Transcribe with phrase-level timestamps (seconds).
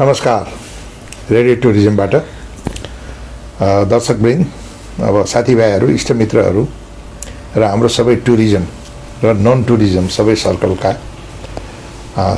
[0.00, 0.44] नमस्कार।
[1.30, 2.14] रेडियो टुरिज्मबाट
[3.92, 6.62] दर्शकवृन्द अब साथीभाइहरू इष्टमित्रहरू
[7.56, 8.64] र हाम्रो सबै टुरिज्म
[9.24, 10.92] र नन टुरिज्म सबै सर्कलका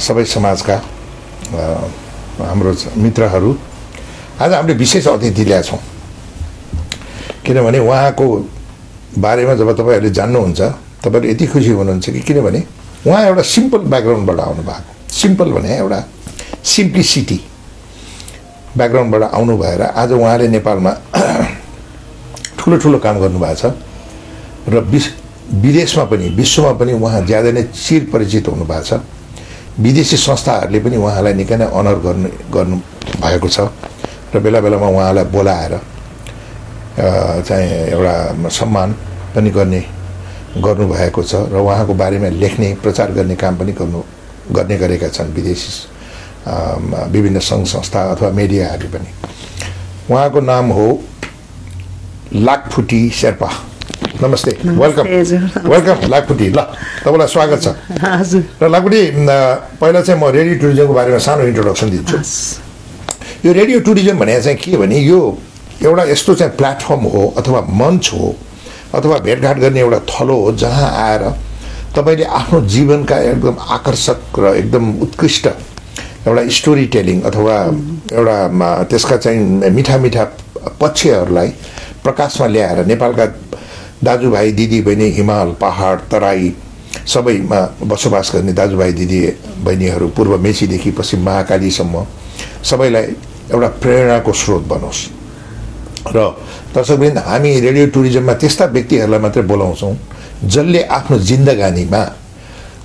[0.03, 0.77] सबै समाजका
[2.43, 3.51] हाम्रो मित्रहरू
[4.43, 5.81] आज हामीले विशेष अतिथि ल्याएको छौँ।
[7.47, 8.27] किनभने उहाँको
[9.23, 10.61] बारेमा जब तपाईँहरूले जान्नुहुन्छ
[11.07, 12.65] तपाईँहरू यति खुसी हुनुहुन्छ कि किनभने
[13.07, 16.01] उहाँ एउटा सिम्पल ब्याकग्राउन्डबाट आउनु भएको सिम्पल भने एउटा
[16.65, 17.41] सिम्प्लिसिटी
[18.77, 20.93] ब्याकग्राउन्डबाट आउनु भएर आज उहाँले नेपालमा
[22.59, 23.73] ठुलो ठुलो काम गर्नुभएको छ
[24.69, 25.13] र विश
[25.61, 29.01] विदेशमा पनि विश्वमा पनि उहाँ ज्यादा नै चिर परिचित हुनुभएको छ।
[29.79, 32.77] विदेशी संस्थाहरूले पनि उहाँलाई निकै नै अनर गर्नु गर्नु
[33.21, 33.61] भएको छ
[34.35, 35.75] र बेला बेलामा उहाँलाई बोलाएर
[37.43, 38.93] चाहिँ एउटा सम्मान
[39.35, 39.81] पनि गर्ने
[40.59, 44.01] गर्नुभएको छ र उहाँको बारेमा लेख्ने प्रचार गर्ने काम पनि गर्नु
[44.55, 45.94] गर्ने गरेका छन् विदेशी
[46.47, 49.11] विभिन्न सङ्घ संस्था अथवा मिडियाहरूले पनि
[50.11, 50.89] उहाँको नाम हो
[52.35, 53.51] लाखफुटी शेर्पा
[54.23, 55.07] नमस्ते वेलकम।
[55.71, 56.61] वेलकम लाखफुटी ल
[57.05, 57.67] तपाईँलाई स्वागत छ
[58.63, 59.29] र लाखफुटी म,
[59.81, 62.17] पहिला चाहिँ म रेडियो टुरिज्मको बारेमा सानो इन्ट्रोडक्सन दिन्छु
[63.45, 65.21] यो रेडियो टुरिज्म भने चाहिँ के भने यो
[65.83, 68.35] एउटा यस्तो चाहिँ प्लेटफर्म हो अथवा मञ्च हो
[68.95, 71.23] अथवा भेटघाट गर्ने एउटा थलो हो जहाँ आएर
[71.97, 75.49] तपाईँले आफ्नो जीवनका एकदम आकर्षक र एकदम उत्कृष्ट
[76.27, 77.57] एउटा स्टोरी टेलिङ अथवा
[78.13, 78.37] एउटा
[78.91, 80.25] त्यसका चाहिँ मिठा मिठा
[80.81, 81.49] पक्षहरूलाई
[82.05, 83.27] प्रकाशमा ल्याएर नेपालका
[84.05, 86.53] दाजुभाइ दिदी बहिनी हिमाल पहाड तराई
[87.13, 89.21] सबैमा बसोबास गर्ने दाजुभाइ दिदी
[89.65, 92.05] बहिनीहरू पूर्व मेचीदेखि पश्चिम महाकालीसम्म
[92.71, 93.05] सबैलाई
[93.53, 95.01] एउटा प्रेरणाको स्रोत बनोस्।
[96.17, 96.19] र
[96.75, 99.95] दर्शकवृन्द हामी रेडियो टुरिज्ममा त्यस्ता व्यक्तिहरूलाई मात्रै बोलाउँछौँ
[100.45, 102.03] जसले आफ्नो जिन्दगानीमा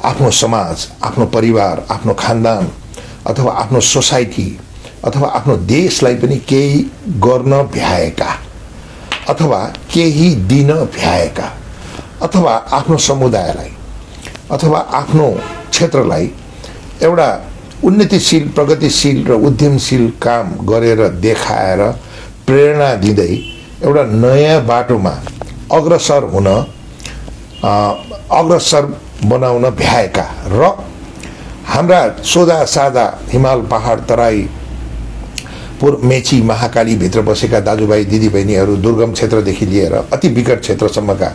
[0.09, 2.67] आफ्नो समाज आफ्नो परिवार आफ्नो खानदान
[3.29, 4.47] अथवा आफ्नो सोसाइटी
[5.05, 6.79] अथवा आफ्नो देशलाई पनि केही
[7.25, 8.29] गर्न भ्याएका
[9.29, 9.59] अथवा
[9.93, 11.51] केही दिन भ्याएका
[12.23, 13.71] अथवा आफ्नो समुदायलाई
[14.51, 15.29] अथवा आफ्नो
[15.69, 16.29] क्षेत्रलाई
[17.03, 17.29] एउटा
[17.83, 21.81] उन्नतिशील प्रगतिशील र उद्यमशील काम गरेर देखाएर
[22.47, 23.31] प्रेरणा दिँदै
[23.83, 25.13] एउटा नयाँ बाटोमा
[25.71, 26.47] अग्रसर हुन
[28.39, 28.85] अग्रसर
[29.25, 30.71] बनाउन भ्याएका र
[31.69, 34.41] हाम्रा सोझा साझा हिमाल पहाड तराई
[35.81, 41.29] पूर्व मेची महाकालीभित्र बसेका दाजुभाइ दिदीबहिनीहरू दुर्गम क्षेत्रदेखि लिएर अति विकट क्षेत्रसम्मका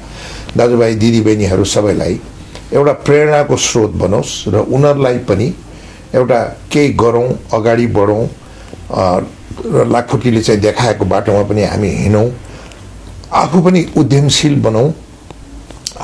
[0.57, 2.19] दाजुभाइ दिदीबहिनीहरू सबैलाई
[2.75, 5.53] एउटा प्रेरणाको स्रोत बनोस् र उनीहरूलाई पनि
[6.15, 6.41] एउटा
[6.73, 8.27] केही गरौँ अगाडि बढौँ
[9.75, 12.29] र लाखुटीले चाहिँ देखाएको बाटोमा पनि हामी हिँडौँ।
[13.33, 14.93] आफू पनि उद्यमशील बनाउँ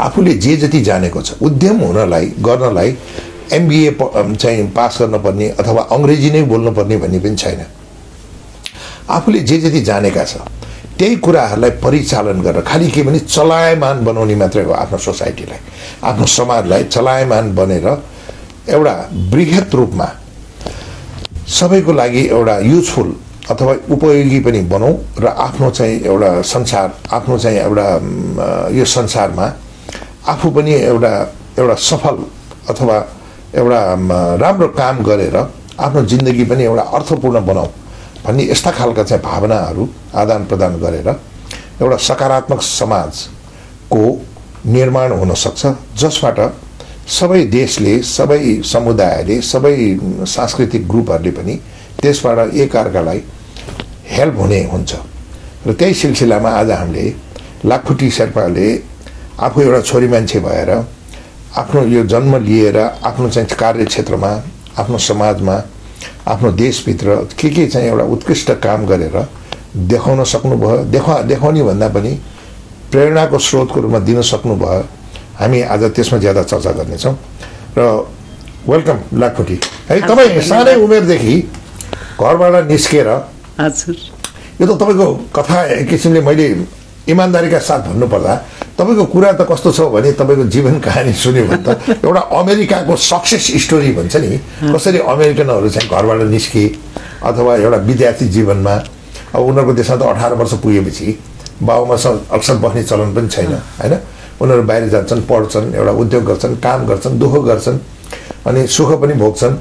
[0.06, 2.96] आफूले जे जति जानेको छ उद्यम हुनलाई गर्नलाई
[3.52, 3.96] एमबिए
[4.36, 7.60] चाहिँ पास गर्नुपर्ने अथवा अङ्ग्रेजी नै बोल्नुपर्ने भन्ने पनि छैन।
[9.10, 10.36] आफूले जे जति जानेका छ
[10.98, 15.60] त्यही कुराहरूलाई परिचालन गरेर खालि के भने चलायमान बनाउने मात्रै हो आफ्नो सोसाइटीलाई
[16.04, 17.86] आफ्नो समाजलाई चलायमान बनेर
[18.68, 18.94] एउटा
[19.32, 20.08] बृहत रूपमा
[21.48, 23.08] सबैको लागि एउटा युजफुल
[23.50, 27.86] अथवा उपयोगी पनि बनाऊ र आफ्नो चाहिँ एउटा संसार आफ्नो चाहिँ एउटा
[28.76, 29.46] यो संसारमा
[30.32, 31.12] आफू पनि एउटा
[31.58, 32.16] एउटा सफल
[32.70, 32.96] अथवा
[33.54, 33.80] एउटा
[34.40, 35.36] राम्रो काम गरेर
[35.80, 37.68] आफ्नो जिन्दगी पनि एउटा अर्थपूर्ण बनाऊ
[38.24, 39.88] भन्ने यस्ता खालका चाहिँ भावनाहरू
[40.22, 41.08] आदान प्रदान गरेर
[41.82, 44.02] एउटा सकारात्मक समाजको
[44.66, 45.66] निर्माण हुन सक्छ
[45.98, 46.38] जसबाट
[47.08, 48.40] सबै देशले सबै
[48.72, 49.76] समुदायले सबै
[50.34, 51.54] सांस्कृतिक ग्रुपहरूले पनि
[52.02, 53.22] त्यसबाट एकअर्कालाई
[54.10, 54.90] हेल्प हुने हुन्छ।
[55.66, 57.06] र त्यही सिलसिलामा आज हामीले
[57.64, 58.68] लाखुटी शेर्पाले
[59.46, 60.70] आफू एउटा छोरी मान्छे भएर
[61.50, 64.30] आफ्नो यो जन्म लिएर आफ्नो चाहिँ कार्यक्षेत्रमा
[64.78, 65.56] आफ्नो समाजमा
[66.28, 69.16] आफ्नो देशभित्र के के चाहिँ एउटा उत्कृष्ट काम गरेर
[69.90, 72.12] देखाउन सक्नुभयो देखा देखाउने भन्दा पनि
[72.90, 74.84] प्रेरणाको स्रोतको रूपमा दिन सक्नुभयो।
[75.38, 77.14] हामी आज त्यसमा ज्यादा चर्चा गर्नेछौँ।
[77.78, 77.82] र
[78.68, 79.58] वेलकम लाखुटी
[79.88, 81.34] है तपाईँ सानै उमेरदेखि
[82.20, 83.08] घरबाट निस्केर
[83.60, 83.96] हजुर।
[84.60, 86.46] यो त तपाईँको कथा एक किसिमले मैले
[87.08, 88.34] इमान्दारीका साथ भन्नुपर्दा
[88.78, 91.68] तपाईँको कुरा त कस्तो छ भने तपाईँको जीवन कहानी सुन्यो भने त
[92.06, 94.38] एउटा अमेरिकाको सक्सेस स्टोरी भन्छ नि।
[94.72, 96.64] कसरी अमेरिकनहरू चाहिँ घरबाट निस्के
[97.22, 98.74] अथवा एउटा विद्यार्थी जीवनमा
[99.34, 101.06] अब उनीहरूको देशमा त अठार वर्ष पुगेपछि
[101.62, 103.94] बाबुमासँग अक्सर बस्ने चलन पनि छैन होइन?
[104.40, 107.78] उनीहरू बाहिर जान्छन् पढ्छन् एउटा उद्योग गर्छन् काम गर्छन् दुःख गर्छन्
[108.48, 109.54] अनि सुख पनि भोग्छन्।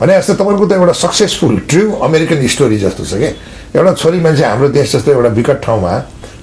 [0.00, 3.32] भने जस्तो तपाईँको त एउटा सक्सेसफुल ट्रु अमेरिकन स्टोरी जस्तो छ क्या
[3.74, 5.92] एउटा छोरी मान्छे हाम्रो देश जस्तो एउटा विकट ठाउँमा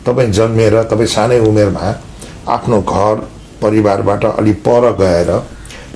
[0.06, 1.86] तपाईँ जन्मिएर तपाईँ सानै उमेरमा
[2.48, 3.16] आफ्नो घर
[3.62, 5.30] परिवारबाट अलिक पर गएर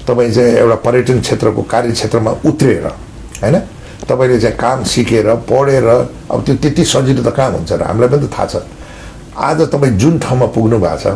[0.08, 2.86] तपाईँ चाहिँ एउटा पर्यटन क्षेत्रको कार्यक्षेत्रमा उत्रिएर
[3.42, 3.56] होइन?
[4.10, 5.88] तपाईँले चाहिँ काम सिकेर पढेर
[6.32, 8.56] अब त्यो त्यति सजिलो त कहाँ हुन्छ र हामीलाई पनि त थाहा छ।
[9.38, 11.08] आज तपाईँ जुन ठाउँमा पुग्नु भएको छ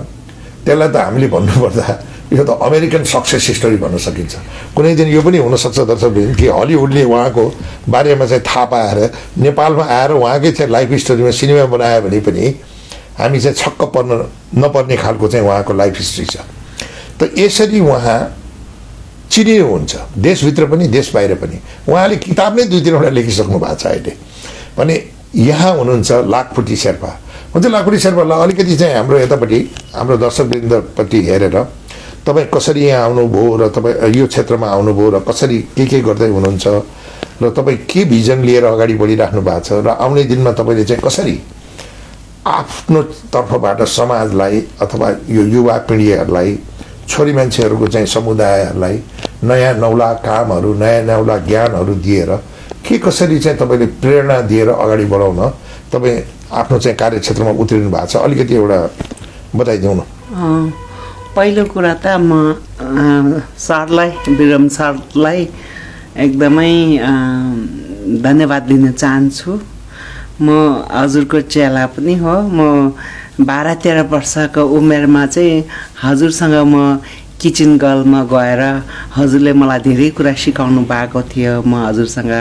[0.65, 1.87] त्यसलाई त हामीले भन्नुपर्दा
[2.33, 4.33] यो त अमेरिकन सक्सेस स्टोरी भन्न सकिन्छ।
[4.77, 7.43] कुनै दिन यो पनि हुनसक्छ दर्शक कि हलिउडले उहाँको
[7.89, 8.99] बारेमा चाहिँ थाहा पाएर
[9.41, 12.45] नेपालमा आएर उहाँकै चाहिँ लाइफ स्टोरीमा सिनेमा बनायो भने पनि
[13.19, 14.11] हामी चाहिँ छक्क पर्न
[14.57, 16.37] नपर्ने खालको चाहिँ उहाँको लाइफ हिस्ट्री छ।
[17.19, 18.19] त यसरी उहाँ
[19.29, 21.57] चिनियो हुन्छ। देशभित्र पनि देश बाहिर पनि।
[21.89, 24.13] उहाँले किताब नै दुई तिनवटा लेखिसक्नु भएको छ अहिले।
[24.77, 24.95] भने
[25.35, 27.11] यहाँ हुनुहुन्छ लाखपुटी शेर्पा।
[27.53, 29.59] हुन्छ लाखपुटी शेर्पालाई अलिकति चाहिँ हाम्रो यतापट्टि
[29.93, 31.57] हाम्रो दर्शकवृन्दपट्टि हेरेर
[32.25, 36.67] तपाईँ कसरी यहाँ आउनुभयो र तपाईँ यो क्षेत्रमा आउनुभयो र कसरी के के गर्दै हुनुहुन्छ
[37.41, 41.35] र तपाईँ के भिजन लिएर अगाडि बढिराख्नु भएको छ र आउने दिनमा तपाईँले चाहिँ कसरी
[42.45, 43.01] आफ्नो
[43.33, 46.57] तर्फबाट समाजलाई अथवा यो युवा पिँढीहरूलाई
[47.07, 48.95] छोरी मान्छेहरूको चाहिँ समुदायहरूलाई
[49.43, 52.31] नयाँ नौला कामहरू नयाँ नौला ज्ञानहरू दिएर
[52.85, 55.39] के कसरी चाहिँ तपाईँले प्रेरणा दिएर अगाडि बढाउन
[55.93, 58.15] तपाईँ आफ्नो चाहिँ कार्यक्षेत्रमा उत्रिनु भएको छ?
[58.17, 58.79] अलिकति एउटा
[59.55, 60.01] बताइदिउँ न
[61.35, 62.31] पहिलो कुरा त म
[63.57, 65.47] सरलाई विरम सरलाई
[66.23, 66.73] एकदमै
[68.23, 69.51] धन्यवाद दिन चाहन्छु।
[70.41, 70.47] म
[70.91, 72.93] हजुरको चेला पनि हो। म
[73.41, 75.63] बाह्र तेह्र वर्षको उमेरमा चाहिँ
[76.03, 76.99] हजुरसँग म
[77.41, 78.61] किचन गर्लमा गएर
[79.15, 82.31] हजुरले मलाई धेरै कुरा सिकाउनु भएको थियो। म हजुरसँग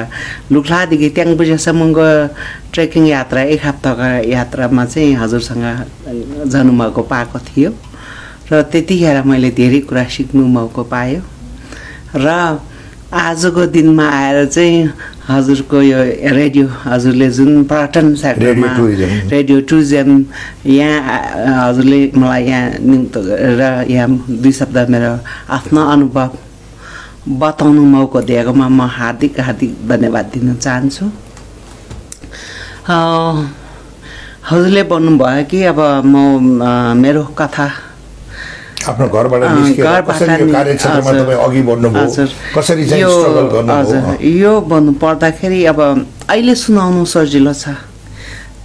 [0.52, 2.08] लुक्लादेखि ट्याङ बुझेसम्मको
[2.72, 5.64] ट्रेकिङ यात्रा एक हप्ताको यात्रामा चाहिँ हजुरसँग
[6.52, 7.70] जानुभएको पाएको थियो।
[8.52, 11.20] र त्यतिखेर मैले धेरै कुरा सिक्नु मौको पायो।
[12.14, 12.26] र
[13.12, 14.88] आजको दिनमा आएर चाहिँ
[15.22, 15.98] हजुरको यो
[16.34, 18.68] रेडियो हजुरले जुन पर्यटन सेक्टरमा
[19.30, 20.24] रेडियो टुरिज्म
[20.66, 21.18] यहाँ
[21.58, 24.08] हजुरले मलाई यहाँ नियुक्त गरेर यहाँ
[24.42, 25.12] दुई शब्द मेरो
[25.56, 26.30] आफ्नो अनुभव
[27.40, 31.06] बताउनु मौको दिएकोमा म हार्दिक हार्दिक धन्यवाद दिन चाहन्छु
[34.50, 37.70] हजुरले भन्नुभयो कि अब म मेरो कथा
[38.88, 39.42] आफ्नो घरबाट
[44.22, 45.80] यो भन्नु पर्दाखेरि अब
[46.30, 47.64] अहिले सुनाउनु सजिलो छ।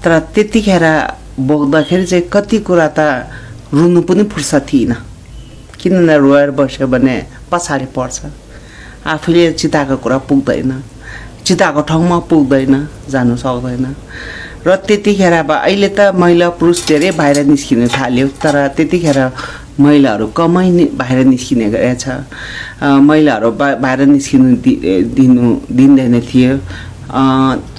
[0.04, 0.86] तर त्यतिखेर
[1.40, 3.00] बोक्दाखेरि चाहिँ कति कुरा त
[3.74, 4.94] रुनु पनि फुर्सद थिएन।
[5.80, 7.16] किनभने रोएर बस्यो भने
[7.52, 8.18] पछाडि पर्छ।
[9.06, 10.72] आफूले चिताएको कुरा पुग्दैन।
[11.46, 12.74] चिताएको ठाउँमा पुग्दैन
[13.10, 13.86] जानु सक्दैन।
[14.68, 19.20] र त्यतिखेर अब अहिले त महिला पुरुष धेरै बाहिर निस्किनु थाल्यो। तर त्यतिखेर
[19.80, 22.06] महिलाहरू कमै बाहिर निस्किने रहेछ
[22.82, 24.74] महिलाहरू बा बाहिर निस्किनु दि
[25.16, 26.58] दिनु दिँदैन थियो।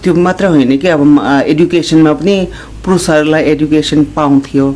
[0.03, 1.03] त्यो मात्र होइन कि अब
[1.47, 2.37] एडुकेसनमा पनि
[2.85, 4.67] पुरुषहरूलाई एडुकेसन पाउँथ्यो।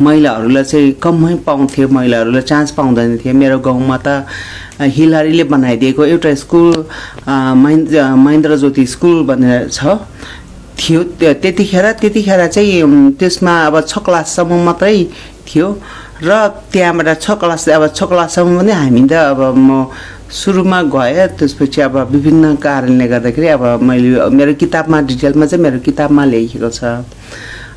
[0.00, 4.24] महिलाहरूलाई चाहिँ कमै पाउँथ्यो महिलाहरूलाई चान्स पाउँदैन थियो। मेरो गाउँमा त
[4.78, 6.70] हिलारीले बनाइदिएको एउटा स्कुल
[7.26, 9.98] महेन्द्र महेन्द्र ज्योति स्कुल भनेर छ।
[10.78, 15.04] थियो त्यतिखेर त्यतिखेर चाहिँ त्यसमा अब छ क्लाससम्म मात्रै
[15.46, 15.66] थियो।
[16.22, 16.30] र
[16.72, 19.86] त्यहाँबाट छ क्लास अब छ क्लाससम्म पनि हामी त अब म
[20.28, 26.24] सुरुमा गएँ त्यसपछि अब विभिन्न कारणले गर्दाखेरि अब मैले मेरो किताबमा डिटेलमा चाहिँ मेरो किताबमा
[26.24, 26.82] लेखेको छ।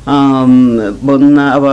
[0.02, 1.64] भन्न अब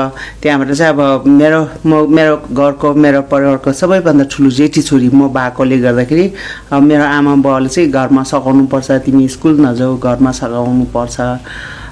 [0.41, 5.77] त्यहाँबाट चाहिँ अब मेरो म मेरो घरको मेरो परिवारको सबैभन्दा ठुलो जेठी छोरी म भएकोले
[5.81, 6.25] गर्दाखेरि
[6.69, 11.17] मेरो आमा बाउले चाहिँ घरमा सघाउनुपर्छ तिमी स्कुल नजाऊ घरमा सघाउनु पर्छ।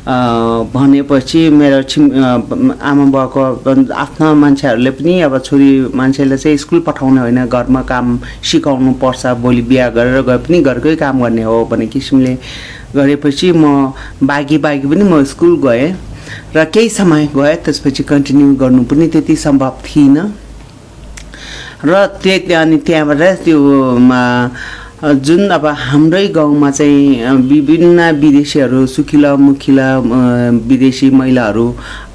[0.07, 2.05] भनेपछि मेरो छिम
[2.81, 3.41] आमा बाउको
[3.93, 9.61] आफ्ना मान्छेहरूले पनि अब छोरी मान्छेले चाहिँ स्कुल पठाउने होइन घरमा काम सिकाउनु पर्छ भोलि
[9.67, 12.33] बिहा गरेर गए पनि घरकै काम गर्ने हो भन्ने किसिमले
[12.95, 13.91] गरेपछि म
[14.23, 15.91] बागी बागी पनि म स्कुल गएँ
[16.55, 20.27] र केही समय गएँ त्यसपछि कन्टिन्यू गर्नु पनि त्यति सम्भव थिइनँ
[21.83, 23.59] र त्यही अनि त्यहाँबाट त्यो
[24.97, 29.87] जुन अब हाम्रै गाउँमा चाहिँ विभिन्न विदेशीहरू सुखिला मुखिला
[30.67, 31.65] विदेशी महिलाहरू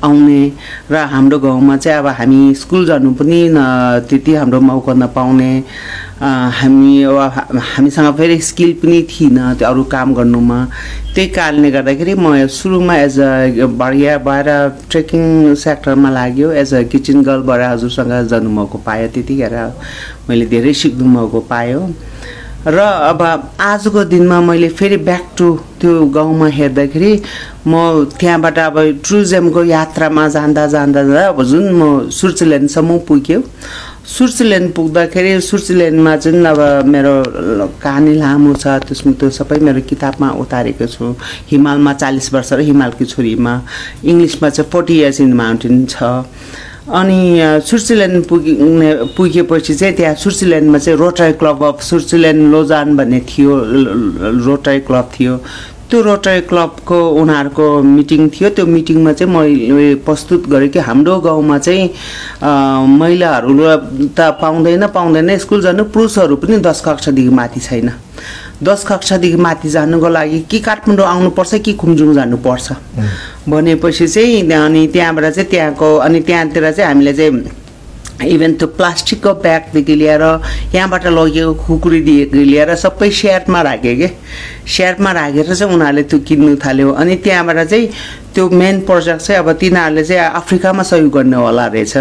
[0.03, 0.43] आउने
[0.91, 3.39] र हाम्रो गाउँमा चाहिँ अब हामी स्कुल जानु पनि
[4.11, 5.53] त्यति हाम्रो मौका नपाउने
[6.59, 10.59] हामी अब हामीसँग फेरि स्किल पनि थिएन त्यो अरू काम गर्नुमा।
[11.15, 14.49] त्यही कारणले गर्दाखेरि म सुरुमा एज अ बढिया भएर
[14.91, 19.55] ट्रेकिङ सेक्टरमा लाग्यो। एज अ किचन गर्लबाट हजुरसँग जानु मौका पायो त्यतिखेर
[20.29, 21.81] मैले धेरै सिक्नु मौका पायो।
[22.67, 23.23] र अब
[23.61, 25.47] आजको दिनमा मैले फेरि ब्याक टु
[25.81, 27.13] त्यो गाउँमा हेर्दाखेरि
[27.67, 27.73] म
[28.21, 33.41] त्यहाँबाट अब टुरिज्मको यात्रामा जाँदा जाँदा जाँदा अब जुन म स्विजरल्यान्डसम्म पुग्यो।
[34.07, 37.15] स्विजरल्यान्ड पुग्दाखेरि स्विजरल्यान्डमा जुन अब मेरो
[37.83, 41.15] कहानी लामो छ त्यसमा त्यो सबै मेरो किताबमा उतारेको छु।
[41.51, 43.55] हिमालमा चालिस वर्ष र हिमालकी छोरीमा।
[44.07, 46.03] इङ्ग्लिसमा चाहिँ फोर्टी इयर्स इन माउन्टेन छ।
[46.93, 53.21] अनि अ, स्विट्जरल्यान्ड पुग्ने पुगेपछि चाहिँ त्यहाँ स्विट्जरल्यान्डमा चाहिँ Rotary Club of Switzerland Lausanne भन्ने
[53.29, 53.53] थियो
[54.47, 55.37] रोटरी क्लब थियो।
[55.91, 61.59] त्यो रोटरी क्लबको उनीहरूको मिटिङ थियो। त्यो मिटिङमा चाहिँ मैले प्रस्तुत गरेँ कि हाम्रो गाउँमा
[61.59, 61.85] चाहिँ
[63.01, 63.53] महिलाहरू
[64.17, 67.89] त पाउँदैन पाउँदैन। स्कुल जानु पुरुषहरू पनि दस कक्षादेखि माथि छैन।
[68.63, 72.73] दस कक्षादेखि माथि जानुको लागि कि काठमाडौँ आउनुपर्छ कि कुमजुङ जानुपर्छ।
[73.49, 77.61] भनेपछि चाहिँ अनि त्यहाँबाट चाहिँ त्यहाँको अनि त्यहाँतिर चाहिँ हामीले चाहिँ
[78.23, 80.23] इभन त्यो प्लास्टिकको ब्यागदेखि लिएर
[80.75, 84.09] यहाँबाट लगेको खुकुरीदेखि लिएर सबै सेयरमा राख्यो कि।
[84.63, 87.89] सेयरमा राखेर चाहिँ उनीहरूले त्यो किन्नु थाल्यो। अनि त्यहाँबाट चाहिँ
[88.35, 91.97] त्यो मेन प्रोजेक्ट चाहिँ अब तिनीहरूले चाहिँ अफ्रिकामा सहयोग गर्ने होला रहेछ।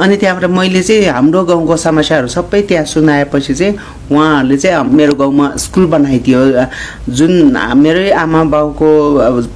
[0.00, 3.74] अनि त्यहाँबाट मैले चाहिँ हाम्रो गाउँको समस्याहरू सबै त्यहाँ सुनाएपछि चाहिँ
[4.12, 6.40] उहाँहरूले चाहिँ मेरो गाउँमा स्कुल बनाइदियो।
[7.08, 8.88] जुन मेरै आमा बाउको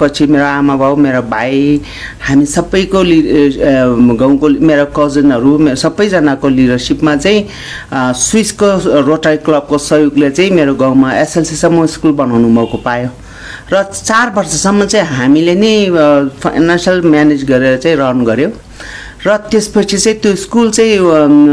[0.01, 1.81] पछि मेरो आमा बाउ मेरो भाइ
[2.27, 3.19] हामी सबैको लि
[4.21, 7.47] गाउँको मेरो कजनहरू सबैजनाको लिडरसिपमा चाहिँ
[8.21, 8.69] स्विसको
[9.09, 13.09] रोटरी क्लबको सहयोगले चाहिँ मेरो गाउँमा एसएलसीसम्म स्कुल बनाउनु मौको पायो।
[13.73, 15.75] र चार वर्षसम्म चाहिँ हामीले नै
[16.43, 18.53] फाइनेन्सियल म्यानेज गरेर चाहिँ रन गऱ्यौँ
[19.27, 20.99] र त्यसपछि चाहिँ त्यो स्कुल चाहिँ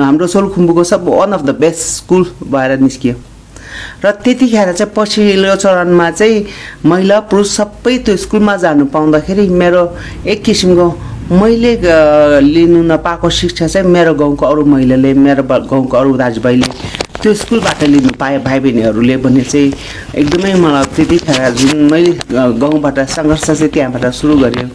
[0.02, 3.16] हाम्रो सोलखुम्बुको सब one of the best school भएर निस्कियो।
[4.06, 6.46] र त्यतिखेर चाहिँ पछिल्लो चरणमा चाहिँ
[6.86, 9.84] महिला पुरुष सबै त्यो स्कुलमा जानु पाउँदाखेरि मेरो
[10.26, 10.88] एक किसिमको
[11.32, 11.74] मैले
[12.42, 18.10] लिनु नपाएको शिक्षा चाहिँ मेरो गाउँको अरू महिलाले मेरो गाउँको अरू दाजुभाइले त्यो स्कुलबाट लिनु
[18.20, 19.74] पाए भाइ बहिनीहरूले भने चाहिँ
[20.22, 22.12] एकदमै मलाई त्यतिखेर जुन मैले
[22.62, 24.70] गाउँबाट सङ्घर्ष चाहिँ त्यहाँबाट सुरु गरेँ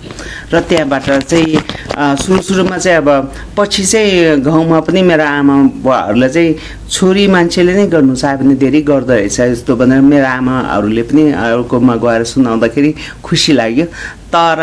[0.52, 1.58] र त्यहाँबाट चाहिँ
[2.22, 3.08] सुरु सुरुमा चाहिँ अब
[3.56, 5.54] पछि चाहिँ गाउँमा पनि मेरो आमा
[5.86, 6.54] बुवाहरूलाई चाहिँ
[6.90, 11.94] छोरी मान्छेले नै गर्नु चाह्यो भने धेरै गर्दो रहेछ यस्तो भनेर मेरो आमाहरूले पनि अर्कोमा
[12.02, 12.90] गएर सुनाउँदाखेरि
[13.22, 13.86] खुसी लाग्यो।
[14.34, 14.60] तर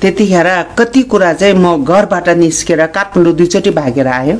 [0.00, 0.48] त्यतिखेर
[0.78, 4.38] कति कुरा चाहिँ म घरबाट निस्केर काठमाडौँ दुईचोटि भागेर आयो।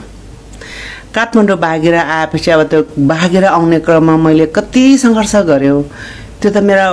[1.15, 5.77] काठमाडौँ भागेर आएपछि अब त्यो भागेर आउने क्रममा मैले कति सङ्घर्ष गऱ्यो
[6.41, 6.89] त्यो त मेरो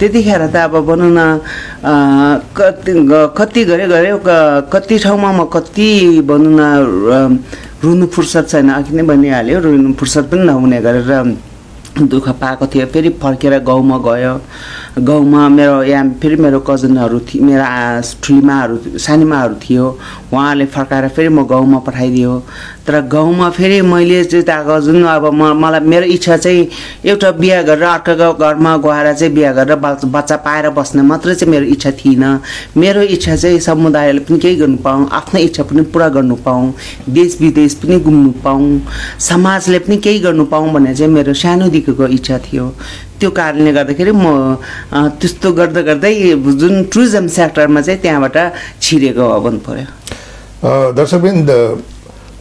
[0.00, 1.20] त्यतिखेर त अब भनौँ न
[2.56, 2.92] कति
[3.38, 4.16] कति गऱ्यो गऱ्यो
[4.72, 5.88] कति ठाउँमा म कति
[6.24, 7.42] भनौँ न
[7.84, 11.10] रुनु फुर्सद छैन। अघि नै भनिहाल्यो रुनु फुर्सद पनि नहुने गरेर
[11.94, 14.34] दुःख पाएको थियो। फेरि फर्केर गाउँमा गयो।
[14.98, 17.66] गाउँमा मेरो यहाँ फेरि मेरो कजनहरू थिए मेरो
[18.24, 19.84] ठुलीमाहरू सानीमाहरू थियो।
[20.32, 22.32] उहाँले फर्काएर फेरि म गाउँमा पठाइदियो।
[22.86, 26.68] तर गाउँमा फेरि मैले चाहिँ जुन अब म मलाई मेरो इच्छा चाहिँ
[27.00, 31.66] एउटा बिहा गरेर अर्काको घरमा गएर चाहिँ बिहा गरेर बच्चा पाएर बस्ने मात्रै चाहिँ मेरो
[31.72, 32.24] इच्छा थिएन।
[32.76, 36.74] मेरो इच्छा चाहिँ समुदायले पनि केही गर्नु पाऊँ आफ्नो इच्छा पनि पुरा गर्नु पाऊँ
[37.08, 38.68] देश विदेश पनि घुम्नु पाऊँ
[39.18, 42.68] समाजले पनि केही गर्नु पाऊँ भन्ने चाहिँ मेरो सानोदेखिको इच्छा थियो।
[43.20, 44.60] त्यो कारणले गर्दाखेरि म
[44.92, 46.12] त्यस्तो गर्दा गर्दै
[46.60, 48.36] जुन टुरिज्म सेक्टरमा चाहिँ त्यहाँबाट
[48.82, 49.86] छिरेको हो भन्नु पऱ्यो
[50.68, 51.50] अ, दर्शकवृन्द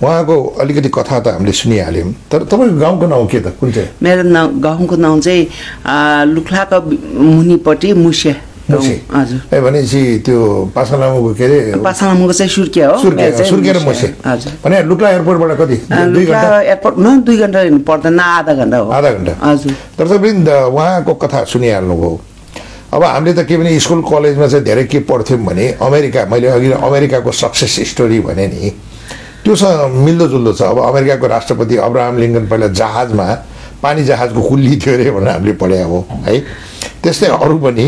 [0.03, 3.47] उहाँको अलिकति कथा त हामीले सुनिहाल्यौँ। तर तपाईँको गाउँको नाउँ के त?
[3.59, 3.89] कुन चाहिँ?
[4.03, 5.43] मेरो नाउँ गाउँको नाउँ चाहिँ
[5.85, 6.77] अ, लुक्लाको
[7.23, 8.31] मुनिपट्टि मुसे
[8.63, 10.39] गाउँ। मुसे हजुर। भनेपछि त्यो
[10.75, 14.07] पासा लामुको के अरे पासाङमुको चाहिँ सुर्किया हो। सुर्के मेरो चाहिँ सुर्के र मुसे
[14.63, 15.75] भने लुक्ला एयरपोर्टबाट कति?
[15.91, 16.05] अ,
[17.25, 17.61] दुई घन्टा?
[17.87, 22.19] पर्दैन आधा घन्टा हो। आधा घन्टा। हजुर। दर्शकवृन्द उहाँको कथा सुनिहाल्नुभयो।
[22.93, 26.71] अब हामीले त के भने स्कुल कलेजमा चाहिँ धेरै के पढ्थ्यौँ भने अमेरिका मैले अघि
[26.71, 28.71] अमेरिकाको सक्सेस स्टोरी भने नि
[29.43, 33.27] त्योसँग मिल्दोजुल्दो छ। अब अमेरिकाको राष्ट्रपति अब्राहम लिङ्कन पहिला जहाजमा
[33.83, 36.39] पानी जहाजको कुल्ली थियो अरे भनेर हामीले पढ्या हो है।
[37.03, 37.85] त्यस्तै अरू पनि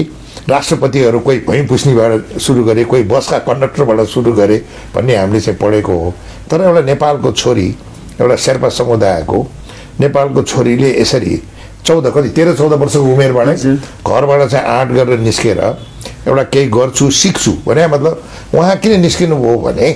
[0.50, 4.57] राष्ट्रपतिहरू कोही भुइँ पुस्नीबाट सुरु गरे कोही बसका कन्डक्टरबाट सुरु गरे
[4.95, 6.13] भन्ने हामीले चाहिँ पढेको हो।
[6.51, 7.67] तर एउटा नेपालको छोरी
[8.21, 9.39] एउटा शेर्पा समुदायको
[10.00, 11.41] नेपालको छोरीले यसरी
[11.85, 13.47] चौध कति तेह्र चौध वर्षको उमेरबाट।
[14.03, 15.59] घरबाट चाहिँ आँट गरेर निस्केर
[16.27, 18.24] एउटा केही गर्छु सिक्छु भने मतलब
[18.55, 19.89] उहाँ किन निस्किनु भयो भने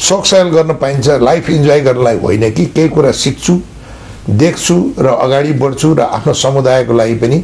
[0.00, 3.60] सायल गर्न पाइन्छ लाइफ इन्जोय गर्नलाई होइन कि केही कुरा सिक्छु
[4.30, 7.38] देख्छु र अगाडि बढ्छु र आफ्नो समुदायको लागि पनि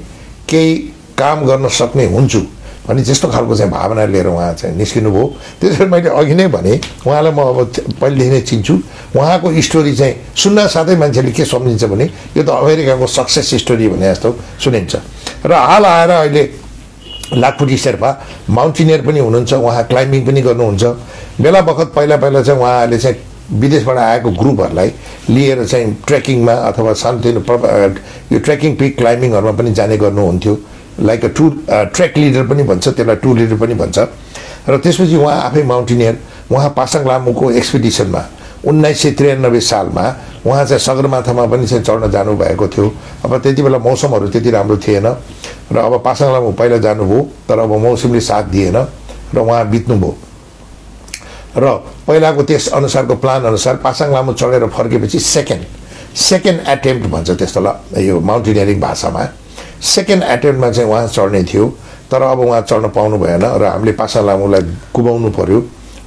[0.48, 0.74] केही
[1.18, 2.40] काम गर्न सक्ने हुन्छु
[2.88, 5.26] भन्ने त्यस्तो खालको चाहिँ भावना लिएर उहाँ चाहिँ निस्किनु भयो।
[5.60, 6.72] त्यसरी मैले अघि नै भने
[7.06, 7.58] उहाँलाई म अब
[8.00, 8.74] पहिलेदेखि नै चिन्छु
[9.14, 12.04] उहाँको स्टोरी चाहिँ सुन्न साथै मान्छेले के सम्झिन्छ भने
[12.36, 14.92] यो त अमेरिकाको सक्सेस स्टोरी भने जस्तो सुनिन्छ।
[15.46, 16.42] र हाल आएर अहिले
[17.34, 18.10] लाखपुटी शेर्पा
[18.50, 20.84] माउन्टेनियर पनि हुनुहुन्छ उहाँ क्लाइम्बिङ पनि गर्नुहुन्छ।
[21.40, 23.16] बेला बखत पहिला पहिला चाहिँ उहाँहरूले चाहिँ
[23.60, 24.92] विदेशबाट आएको ग्रुपहरूलाई
[25.30, 27.40] लिएर चाहिँ ट्रेकिङमा अथवा सानोतिनो
[28.32, 30.54] यो ट्रेकिङ पिक क्लाइम्बिङहरूमा पनि जाने गर्नुहुन्थ्यो।
[31.00, 31.50] Like a tour
[31.94, 33.98] trek leader पनि भन्छ त्यसलाई टुर लिडर पनि भन्छ।
[34.68, 36.18] र त्यसपछि उहाँ आफै माउन्टेनियर
[36.52, 38.22] उहाँ पासाङ लामुको एक्सपिडिसनमा
[38.64, 40.04] उन्नाइस सय त्रियानब्बे सालमा
[40.46, 42.86] उहाँ चाहिँ सगरमाथामा पनि चाहिँ चढ्न जानुभएको थियो।
[43.24, 45.06] अब त्यति बेला मौसमहरू त्यति राम्रो थिएन
[45.72, 48.76] र अब पासाङ लामु पहिला जानुभयो तर अब मौसमले साथ दिएन
[49.34, 50.14] र उहाँ बित्नुभयो।
[51.58, 51.64] र
[52.06, 55.64] पहिलाको त्यस अनुसारको प्लान अनुसार पासाङ लामो चढेर फर्केपछि सेकेन्ड
[56.16, 59.22] सेकेन्ड एटेम्प्ट भन्छ त्यस्तोलाई यो माउन्टेनियरिङ भाषामा।
[59.82, 61.66] सेकेन्ड एटेम्प्टमा चाहिँ उहाँ चढ्ने थियो
[62.10, 64.62] तर अब उहाँ चढ्न पाउनु भएन र हामीले पासाङ लामोलाई
[64.94, 65.60] कुबाउनु पर्यो।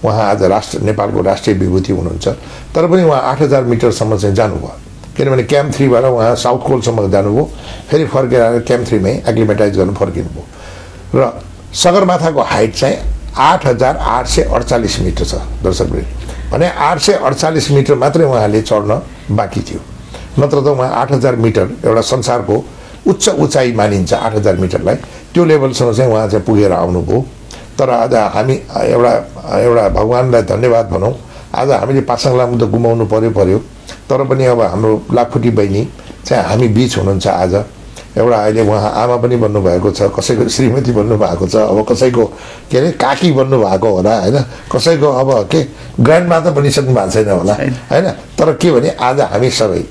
[0.06, 2.28] उहाँ आज राष्ट्र नेपालको राष्ट्रिय विभूति हुनुहुन्छ।
[2.76, 4.72] तर पनि उहाँ आठ हजार मिटरसम्म चाहिँ जानुभयो।
[5.18, 7.44] किनभने क्याम्प थ्रीबाट उहाँ साउथ कोलसम्म जानुभयो।
[7.90, 10.44] फेरि फर्केर आएर क्याम्प थ्रीमै एक्लिमेटाइज गर्नु फर्किनुभयो।
[11.16, 11.32] र
[11.74, 12.98] सगरमाथाको हाइट चाहिँ
[13.38, 18.62] आठ हजार आठ सय अडचालिस मिटर छ दर्शकवृन्द भने आठ सय अडचालिस मिटर मात्रै उहाँले
[18.62, 19.80] चढ्न बाँकी थियो।
[20.40, 22.64] नत्र त उहाँ आठ हजार मिटर एउटा संसारको
[23.08, 24.96] उच्च उचाइ मानिन्छ आठ हजार मिटरलाई।
[25.34, 27.26] त्यो लेभलसम्म चाहिँ उहाँ चाहिँ पुगेर आउनुभयो।
[27.80, 28.56] तर आज हामी
[28.88, 29.12] एउटा
[29.60, 31.14] एउटा भगवान्लाई धन्यवाद भनौँ।
[31.56, 33.60] आज हामीले पासाङ लामो त गुमाउनु पऱ्यो पऱ्यो
[34.10, 35.84] तर पनि अब हाम्रो लाखुटी बहिनी
[36.26, 37.54] चाहिँ हामी बिच हुनुहुन्छ आज।
[38.16, 42.26] एउटा अहिले उहाँ आमा पनि बन्नुभएको छ कसैको श्रीमती बन्नुभएको छ अब कसैको
[42.72, 44.38] के अरे काकी बन्नुभएको होला होइन?
[44.72, 45.60] कसैको अब के
[46.00, 47.54] ग्रान्ड माता बनिसक्नु भएको छैन होला
[47.92, 48.08] होइन?
[48.40, 49.84] तर के भने आज हामी सबै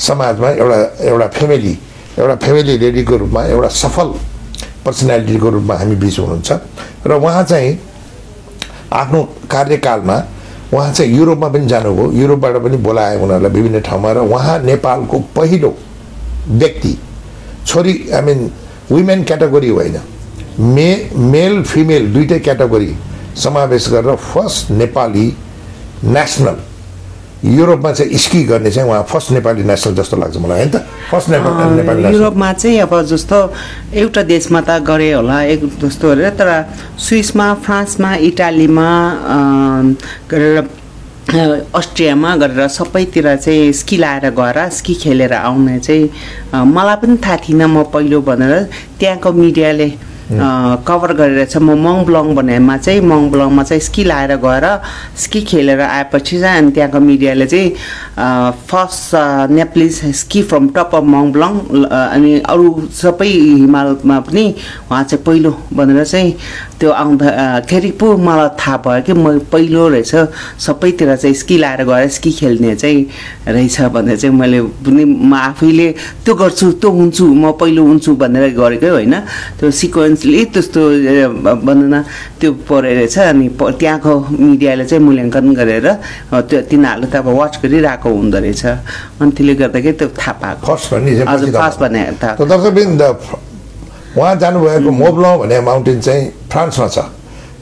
[0.00, 1.74] समाजमा एउटा एउटा फ्यामिली
[2.18, 4.08] एउटा फ्यामिली लेडीको रूपमा एउटा सफल
[4.84, 6.52] पर्सनालिटीको रूपमा हामी बिच हुनुहुन्छ।
[7.06, 7.78] र उहाँ चाहिँ
[8.92, 10.16] आफ्नो कार्यकालमा
[10.74, 15.76] उहाँ चाहिँ युरोपमा पनि जानुभयो। युरोपबाट पनि बोलायो उनीहरूलाई विभिन्न ठाउँमा र उहाँ नेपालको पहिलो
[16.48, 16.96] व्यक्ति
[17.66, 18.50] छोरी आई मिन
[18.90, 20.00] वुमेन क्याटेगोरी होइन।
[20.58, 22.94] मे मेल फिमेल दुइटै क्याटेगोरी
[23.36, 25.26] समावेश गरेर फर्स्ट नेपाली
[26.04, 26.56] नेसनल
[27.44, 30.76] युरोपमा चाहिँ स्की गर्ने चाहिँ उहाँ फर्स्ट नेपाली नेसनल जस्तो लाग्छ मलाई होइन त?
[31.10, 33.38] फर्स्ट नेपाली युरोपमा चाहिँ अब जस्तो
[34.02, 36.50] एउटा देशमा त गरे होला एक जस्तो गरेर तर
[37.00, 38.88] स्विसमा फ्रान्समा इटालीमा
[40.30, 40.68] गरेर
[41.74, 47.62] अस्ट्रियामा गरेर सबैतिर चाहिँ स्की लाएर गएर स्की खेलेर आउने चाहिँ मलाई पनि थाहा थिएन
[47.64, 48.52] म पहिलो भनेर
[49.00, 49.88] त्यहाँको मिडियाले
[50.32, 54.66] कभर गरेर चाहिँ म मङ ब्लङ भन्नेमा चाहिँ मङ ब्लङमा चाहिँ स्की लाएर गएर
[55.18, 57.70] स्की खेलेर आएपछि चाहिँ अनि त्यहाँको मिडियाले चाहिँ
[58.70, 64.46] first Nepalese ski from top of Mont Blanc अनि अरू सबै हिमालमा पनि
[64.90, 66.34] उहाँ चाहिँ पहिलो भनेर चाहिँ
[66.80, 70.14] त्यो आउँदाखेरि पो मलाई थाहा भयो कि म पहिलो रहेछ
[70.64, 73.00] सबैतिर चाहिँ स्की लाएर गएर स्की खेल्ने चाहिँ
[73.48, 75.88] रहेछ भनेर चाहिँ मैले पनि म आफैले
[76.24, 79.14] त्यो गर्छु त्यो हुन्छु म पहिलो हुन्छु भनेर गरेकै होइन।
[79.60, 80.80] त्यो सिक्वेन्सली त्यस्तो
[81.66, 82.02] भनौँ न
[82.40, 85.86] त्यो परेर रहेछ अनि त्यहाँको मिडियाले चाहिँ मूल्याङ्कन गरेर
[86.32, 88.64] त्यो तिनीहरूले त अब वाच गरिरहेको हुँदो रहेछ।
[89.20, 92.02] अनि त्यसले गर्दाखेरि त्यो थाहा पाएको। फर्स्ट भन्ने
[94.16, 96.98] उहाँ जानुभएको मोब्लङ भन्ने माउन्टेन चाहिँ फ्रान्समा छ।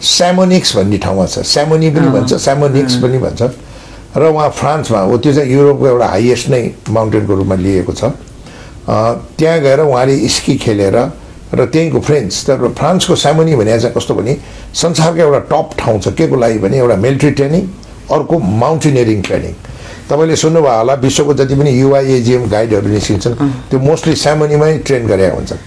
[0.01, 3.43] स्यामोनिक्स भन्ने ठाउँमा छ। स्यामोनी पनि भन्छ स्यामोनिक्स पनि भन्छ।
[4.17, 8.05] र उहाँ फ्रान्समा हो त्यो चाहिँ युरोपको एउटा हाइएस्ट नै माउन्टेनको रूपमा लिएको छ।
[8.89, 10.97] त्यहाँ गएर उहाँले स्की खेलेर
[11.55, 14.37] र त्यहीँको फ्रेन्च तर फ्रान्सको स्यामोनी भने चाहिँ कस्तो भने
[14.75, 17.63] संसारको एउटा टप ठाउँ छ। के को लागि भने एउटा मिलिट्री ट्रेनिङ
[18.09, 19.53] अर्को माउन्टेनियरिङ ट्रेनिङ
[20.09, 23.35] तपाईँले सुन्नुभयो होला विश्वको जति पनि युआइएजिएम गाइडहरू निस्किन्छन्
[23.69, 25.61] त्यो मोस्टली स्यामोनीमै ट्रेन गरेका हुन्छन्।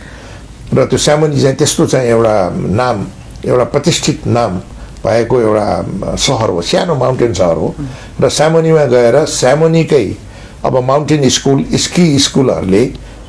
[0.73, 2.36] र त्यो स्यामोनी चाहिँ त्यस्तो चाहिँ एउटा
[2.79, 3.05] नाम
[3.45, 4.57] एउटा प्रतिष्ठित नाम
[5.03, 7.73] भएको एउटा सहर हो। सानो माउन्टेन सहर हो।
[8.21, 10.05] र स्यामोनीमा गएर स्यामोनीकै
[10.65, 12.84] अब माउन्टेन स्कुल स्की स्कुलहरूले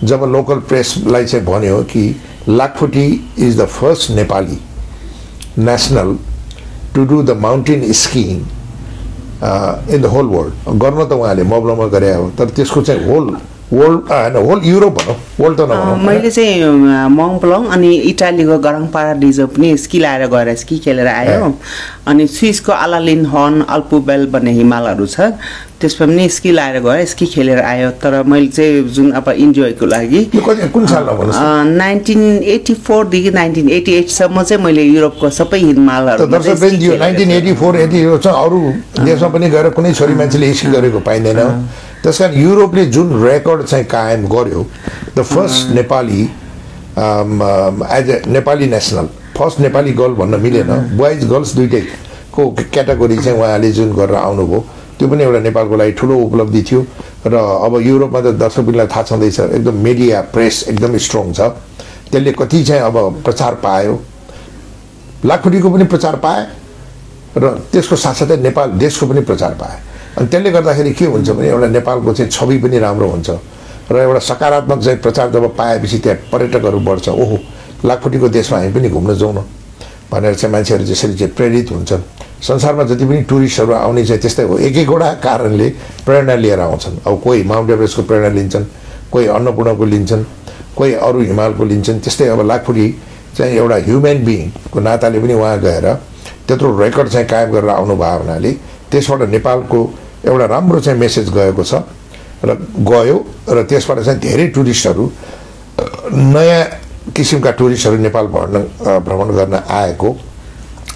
[0.04, 2.04] जब लोकल प्रेसलाई चाहिँ भन्यो कि
[2.48, 3.06] लाखफुटी
[3.38, 4.58] is the first Nepali
[5.58, 6.16] national
[6.94, 8.36] to do the mountain skiing
[9.94, 10.52] in the whole world.
[10.82, 13.36] गर्न त उहाँले मब्लममा गरे हो तर त्यसको चाहिँ होल
[13.72, 19.50] वर्ल्ड होइन होल युरोप भनौँ वर्ल्ड त नभनौँ। मैले चाहिँ मङप्लङ अनि इटालीको गरङपारा रिजर्भ
[19.56, 21.52] पनि स्की लाएर गएर स्की खेलेर आयो।
[22.08, 25.32] अनि स्विसको अलालिन हर्न अल्पुबेल भन्ने हिमालहरू छ
[25.80, 30.24] त्यसमा पनि स्की लाएर गएर स्की खेलेर आयो। तर मैले चाहिँ जुन अब इन्जोयको लागि
[30.36, 30.86] कुन
[31.76, 32.20] नाइन्टिन
[32.54, 38.60] एट्टी फोरदेखि नाइन्टिन एट्टी एटसम्म चाहिँ मैले युरोपको सबै हिमालहरू नाइन्टिन एटी फोर एटी अरू
[39.00, 41.40] देशमा पनि गएर कुनै छोरी मान्छेले स्की गरेको पाइँदैन।
[42.02, 44.66] त्यस कारण युरोपले जुन रेकर्ड चाहिँ कायम गर्यो
[45.16, 46.22] the first Nepali
[47.98, 53.72] as a Nepali national first Nepali girl भन्न मिलेन बोइज गर्ल्स दुइटैको क्याटेगोरी चाहिँ उहाँले
[53.72, 54.64] जुन गरेर आउनुभयो
[54.98, 56.80] त्यो पनि एउटा नेपालको लागि ठुलो उपलब्धि थियो
[57.26, 57.34] र
[57.66, 61.40] अब युरोपमा त दर्शकबिनलाई थाहा छँदैछ एकदम मिडिया प्रेस एकदम स्ट्रङ छ।
[62.10, 63.94] त्यसले कति चाहिँ अब प्रचार पायो
[65.24, 66.42] लाखुटीको पनि प्रचार पाए
[67.38, 69.76] र त्यसको साथसाथै नेपाल देशको पनि प्रचार पाए।
[70.18, 73.30] अनि त्यसले गर्दाखेरि के हुन्छ भने एउटा नेपालको चाहिँ छवि पनि राम्रो हुन्छ।
[73.92, 77.38] र एउटा सकारात्मक चाहिँ प्रचार जब पाएपछि त्यहाँ पर्यटकहरू बढ्छ ओहो
[77.84, 79.44] लाखुटीको देशमा हामी पनि घुम्न जाउँ न
[80.12, 82.02] भनेर चाहिँ मान्छेहरू त्यसरी चाहिँ प्रेरित हुन्छन्।
[82.42, 85.68] संसारमा जति पनि टुरिस्टहरू आउने चाहिँ त्यस्तै हो। एक एकवटा कारणले
[86.06, 88.64] प्रेरणा लिएर आउँछन्। अब कोही माउन्ट एभरेस्टको प्रेरणा लिन्छन्
[89.12, 90.24] कोही अन्नपूर्णको लिन्छन्
[90.76, 92.86] कोही अरू हिमालको लिन्छन् त्यस्तै अब लाखुटी
[93.36, 95.86] चाहिँ एउटा ह्युमेन बिइङको नाताले पनि उहाँ गएर
[96.46, 98.52] त्यत्रो रेकर्ड चाहिँ कायम गरेर आउनुभयो हुनाले
[98.90, 99.80] त्यसबाट नेपालको
[100.24, 101.74] एउटा राम्रो चाहिँ मेसेज गएको छ
[102.44, 103.16] र गयो
[103.48, 105.04] र त्यसबाट चाहिँ धेरै टुरिस्टहरू
[106.12, 106.62] नयाँ
[107.16, 108.62] किसिमका टुरिस्टहरू नेपाल भ्रमण
[109.06, 110.10] भ्रमण गर्न आएको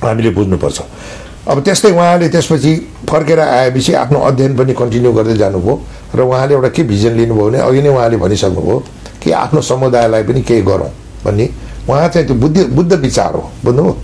[0.03, 0.81] हामीले बुझ्नुपर्छ।
[1.49, 2.73] अब त्यस्तै उहाँले त्यसपछि
[3.11, 5.75] फर्केर आएपछि आफ्नो अध्ययन पनि कन्टिन्यू गर्दै जानुभयो
[6.15, 8.79] र उहाँले एउटा के भिजन लिनुभयो भने अघि नै उहाँले भनिसक्नुभयो
[9.23, 10.91] कि आफ्नो समुदायलाई पनि केही गरौँ
[11.25, 11.47] भन्ने।
[11.89, 13.95] उहाँ चाहिँ त्यो बुद्धि बुद्ध विचार हो बुझ्नुभयो?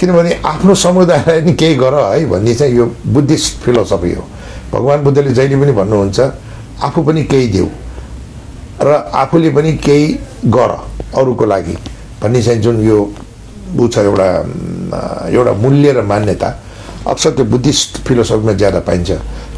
[0.00, 4.24] किनभने आफ्नो समुदायलाई नि केही गर है भन्ने चाहिँ यो बुद्धिस्ट फिलोसफी हो।
[4.72, 6.20] भगवान् बुद्धले जहिले पनि भन्नुहुन्छ
[6.82, 7.68] आफू पनि केही देऊ
[8.82, 10.06] र आफूले पनि केही
[10.50, 10.70] गर
[11.14, 11.76] अरूको लागि।
[12.22, 12.98] भन्ने चाहिँ जुन यो
[13.78, 14.28] ऊ छ एउटा
[15.30, 16.48] एउटा मूल्य र मान्यता
[17.06, 19.10] अक्सर त्यो बुद्धिस्ट फिलोसफीमा ज्यादा पाइन्छ।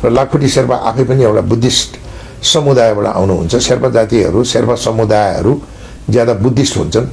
[0.05, 1.90] र लाखुटी शेर्पा आफै पनि एउटा बुद्धिस्ट
[2.44, 5.53] समुदायबाट आउनुहुन्छ। शेर्पा जातिहरू शेर्पा समुदायहरू
[6.11, 7.07] ज्यादा बुद्धिस्ट हुन्छन्।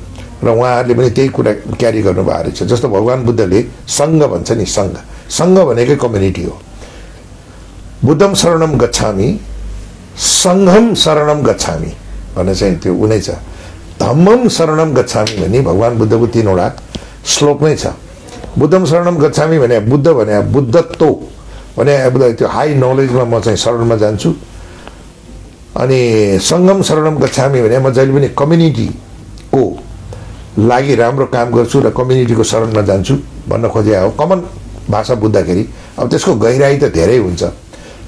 [0.43, 4.95] र उहाँहरूले पनि त्यही कुरा क्यारी गर्नुभएको रहेछ। जस्तो भगवान् बुद्धले सङ्घ भन्छ नि सङ्घ।
[5.31, 6.55] सङ्घ भनेकै कम्युनिटी हो।
[8.03, 9.27] बुद्धम शरणम गच्छामी
[10.13, 11.91] सङ्घम शरणम गच्छामी
[12.35, 13.29] भन्ने चाहिँ त्यो उनै छ।
[13.99, 16.67] धम्मम शरणम गच्छामी भने भगवान् बुद्धको तिनवटा
[17.23, 17.85] श्लोक नै छ।
[18.59, 21.05] बुद्धम शरणम गच्छामी भने बुद्ध भने बुद्धत्व।
[21.77, 21.93] भने
[22.37, 24.29] त्यो हाई नलेजमा म चाहिँ शरणमा जान्छु।
[25.73, 25.99] अनि
[26.43, 29.61] सङ्गम शरणम गच्छामी भने म जहिले पनि कम्युनिटीको
[30.57, 33.15] लागि राम्रो काम गर्छु र कम्युनिटीको शरणमा जान्छु
[33.49, 34.39] भन्न खोजे हो। कमन
[34.89, 35.63] भाषा बुझ्दाखेरि
[35.99, 37.43] अब त्यसको गहिराई त धेरै हुन्छ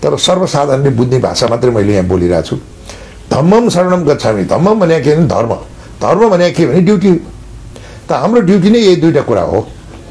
[0.03, 2.55] तर सर्वसाधारणले बुझ्ने भाषा मात्रै मैले यहाँ बोलिरहेको छु
[3.25, 5.53] धम्मम शरणम गच्छामी। धम्मम भने के भने धर्म।
[6.01, 7.11] धर्म भने के भने ड्युटी।
[8.07, 9.59] त हाम्रो ड्युटी नै यही दुइटा कुरा हो।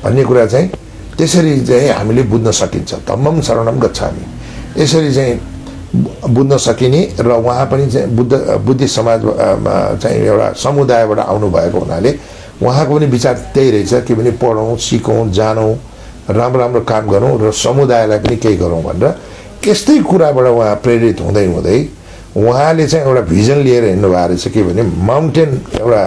[0.02, 0.68] भन्ने कुरा चाहिँ
[1.16, 4.24] त्यसरी चाहिँ हामीले बुझ्न सकिन्छ। धम्मम शरणम गच्छामी।
[4.82, 5.34] यसरी चाहिँ
[5.94, 8.32] बुझ्न सकिने र उहाँ पनि चाहिँ बुद्ध
[8.66, 9.20] बुद्धिस्ट समाज
[10.02, 12.10] चाहिँ एउटा समुदायबाट आउनुभएको हुनाले
[12.62, 15.74] उहाँको पनि विचार त्यही रहेछ कि भने पढौँ सिकौँ जानौँ
[16.30, 19.14] राम्रो राम्रो काम गरौँ र समुदायलाई पनि केही गरौँ भनेर
[19.62, 21.78] यस्तै कुराबाट उहाँ प्रेरित हुँदै हुँदै
[22.36, 26.04] उहाँले चाहिँ एउटा भिजन लिएर हिँड्नु भएको रहेछ के भने माउन्टेन एउटा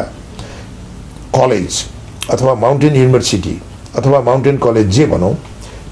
[1.33, 1.83] कलेज
[2.31, 3.55] अथवा माउन्टेन युनिभर्सिटी
[3.95, 5.33] अथवा माउन्टेन कलेज जे भनौँ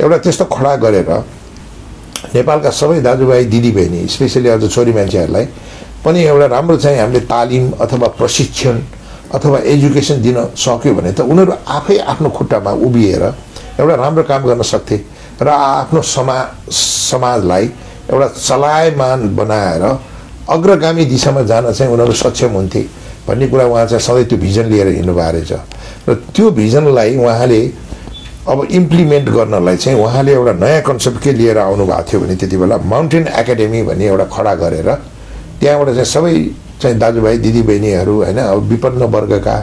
[0.01, 1.11] एउटा त्यस्तो खडा गरेर
[2.33, 5.45] नेपालका सबै दाजुभाइ दिदीबहिनी स्पेसली अझ छोरी मान्छेहरूलाई
[6.05, 8.75] पनि एउटा राम्रो चाहिँ हामीले तालिम अथवा प्रशिक्षण
[9.35, 13.23] अथवा एजुकेसन दिन सक्यो भने त उनीहरू आफै आफ्नो खुट्टामा उभिएर
[13.79, 14.97] एउटा राम्रो काम गर्न सक्थे
[15.41, 16.37] र आफ्नो समा
[16.71, 17.65] समाजलाई
[18.11, 19.83] एउटा चलायमान बनाएर
[20.49, 22.81] अग्रगामी दिशामा जान चाहिँ उनीहरू सक्षम हुन्थे
[23.27, 25.51] भन्ने कुरा उहाँ चाहिँ सधैँ त्यो भिजन लिएर हिँड्नु भएको रहेछ।
[26.09, 27.61] र त्यो भिजनलाई उहाँले
[28.45, 32.57] अब इम्प्लिमेन्ट गर्नलाई चाहिँ उहाँले एउटा नयाँ कन्सेप्ट के लिएर आउनु भएको थियो भने त्यति
[32.57, 34.89] बेला माउन्टेन एकाडेमी भन्ने एउटा खडा गरेर
[35.59, 36.33] त्यहाँबाट चाहिँ सबै
[36.81, 39.55] चाहिँ दाजुभाइ दिदीबहिनीहरू होइन अब विपन्न वर्गका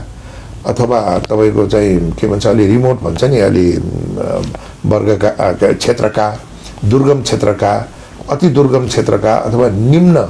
[0.66, 3.66] अथवा तपाईँको चाहिँ के भन्छ अलि रिमोट भन्छ नि अलि
[4.86, 5.30] वर्गका
[5.62, 6.26] क्षेत्रका
[6.84, 7.72] दुर्गम क्षेत्रका
[8.30, 10.26] अति दुर्गम क्षेत्रका अथवा निम्न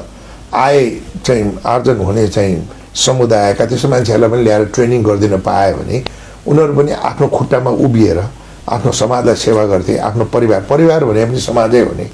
[0.56, 0.90] आय
[1.24, 2.56] चाहिँ आर्जन हुने चाहिँ
[3.00, 6.04] समुदायका त्यस्तो मान्छेहरूलाई पनि ल्याएर ट्रेनिङ गरिदिन पायो भने
[6.46, 8.20] उनीहरू पनि आफ्नो खुट्टामा उभिएर
[8.68, 12.06] आफ्नो समाजलाई सेवा गर्थे आफ्नो परिवार परिवार भने पनि समाजै हो नि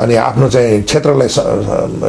[0.00, 1.28] अनि आफ्नो चाहिँ क्षेत्रलाई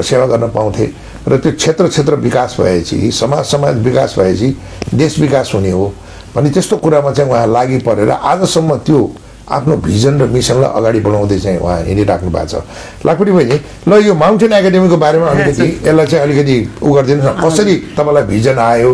[0.04, 0.86] सेवा गर्न पाउँथे।
[1.28, 4.50] र त्यो क्षेत्र क्षेत्र विकास भएपछि समाज समाज विकास भएपछि
[4.94, 5.94] देश विकास हुने हो।
[6.36, 9.00] भने त्यस्तो कुरामा चाहिँ उहाँ लागि परेर आजसम्म त्यो
[9.46, 14.14] आफ्नो भिजन र मिसनलाई अगाडि बढाउँदै चाहिँ उहाँ हिँडिराख्नु भएको छ। लाखपुटी बहिनी ल यो
[14.14, 18.92] माउन्टेन एकाडेमीको बारेमा अलिकति यसलाई चाहिँ अलिकति उ गरिदिनुहोस् न। कसरी तपाईँलाई भिजन आयो?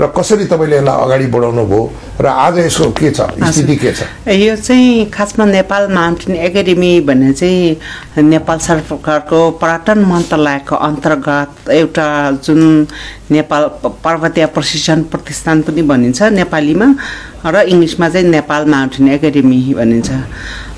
[0.00, 1.82] र कसरी तपाईँले यसलाई अगाडि बढाउनु भयो
[2.20, 3.20] र आज यसको के छ?
[3.52, 4.00] स्थिति के छ?
[4.32, 12.08] यो चाहिँ खासमा नेपाल माउन्टेन एकाडेमी भन्ने चाहिँ नेपाल सरकारको पर्यटन मन्त्रालयको अन्तर्गत एउटा
[12.44, 12.60] जुन
[13.30, 13.62] नेपाल
[14.04, 16.88] पर्वतीय प्रशिक्षण प्रतिष्ठान पनि भनिन्छ नेपालीमा
[17.46, 20.10] र इङ्ग्लिसमा चाहिँ नेपाल माउन्टेन एकाडेमी भनिन्छ।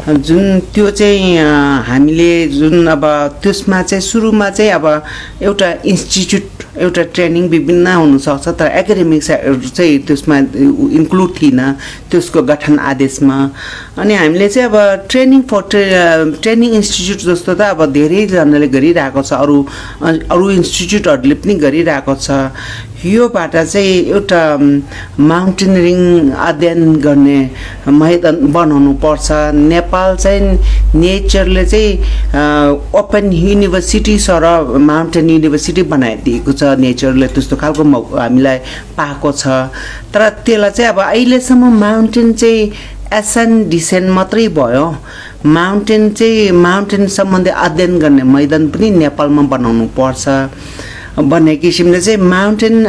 [0.02, 1.38] जुन त्यो चाहिँ
[1.86, 3.04] हामीले जुन अब
[3.42, 4.86] त्यसमा चाहिँ सुरुमा चाहिँ अब
[5.42, 10.38] एउटा इन्स्टिच्युट एउटा ट्रेनिङ विभिन्न हुनसक्छ तर एकाडेमिक चाहिँ त्यसमा
[10.98, 11.60] इन्क्लुड थिएन
[12.10, 13.38] त्यसको गठन आदेशमा।
[14.02, 15.84] अनि हामीले चाहिँ अब ट्रेनिङ फर ट्रे
[16.42, 19.56] ट्रेनिङ इन्स्टिच्युट जस्तो त अब धेरैजनाले गरिरहेको छ अरू
[20.02, 22.30] अरू इन्स्टिच्युटहरूले पनि गरिरहेको छ।
[23.04, 24.40] योबाट चाहिँ एउटा
[25.18, 27.38] माउन्टेनरिङ अध्ययन गर्ने
[27.90, 29.26] मैदान बनाउनु पर्छ
[29.92, 30.58] नेपाल चाहिँ
[30.96, 34.44] नेचरले चाहिँ open university sir
[34.80, 37.84] mountain university बनाइदिएको छ नेचरले त्यस्तो खालको
[38.16, 38.58] हामीलाई
[38.96, 39.68] पाएको छ।
[40.08, 42.72] तर त्यसलाई चाहिँ अब अहिलेसम्म माउन्टेन चाहिँ
[43.12, 44.86] एसन डिसेन्ट मात्रै भयो।
[45.44, 50.24] माउन्टेन चाहिँ माउन्टेन सम्बन्धी अध्ययन गर्ने मैदान पनि नेपालमा बनाउनु पर्छ।
[51.18, 52.84] भन्ने किसिमले चाहिँ माउन्टेन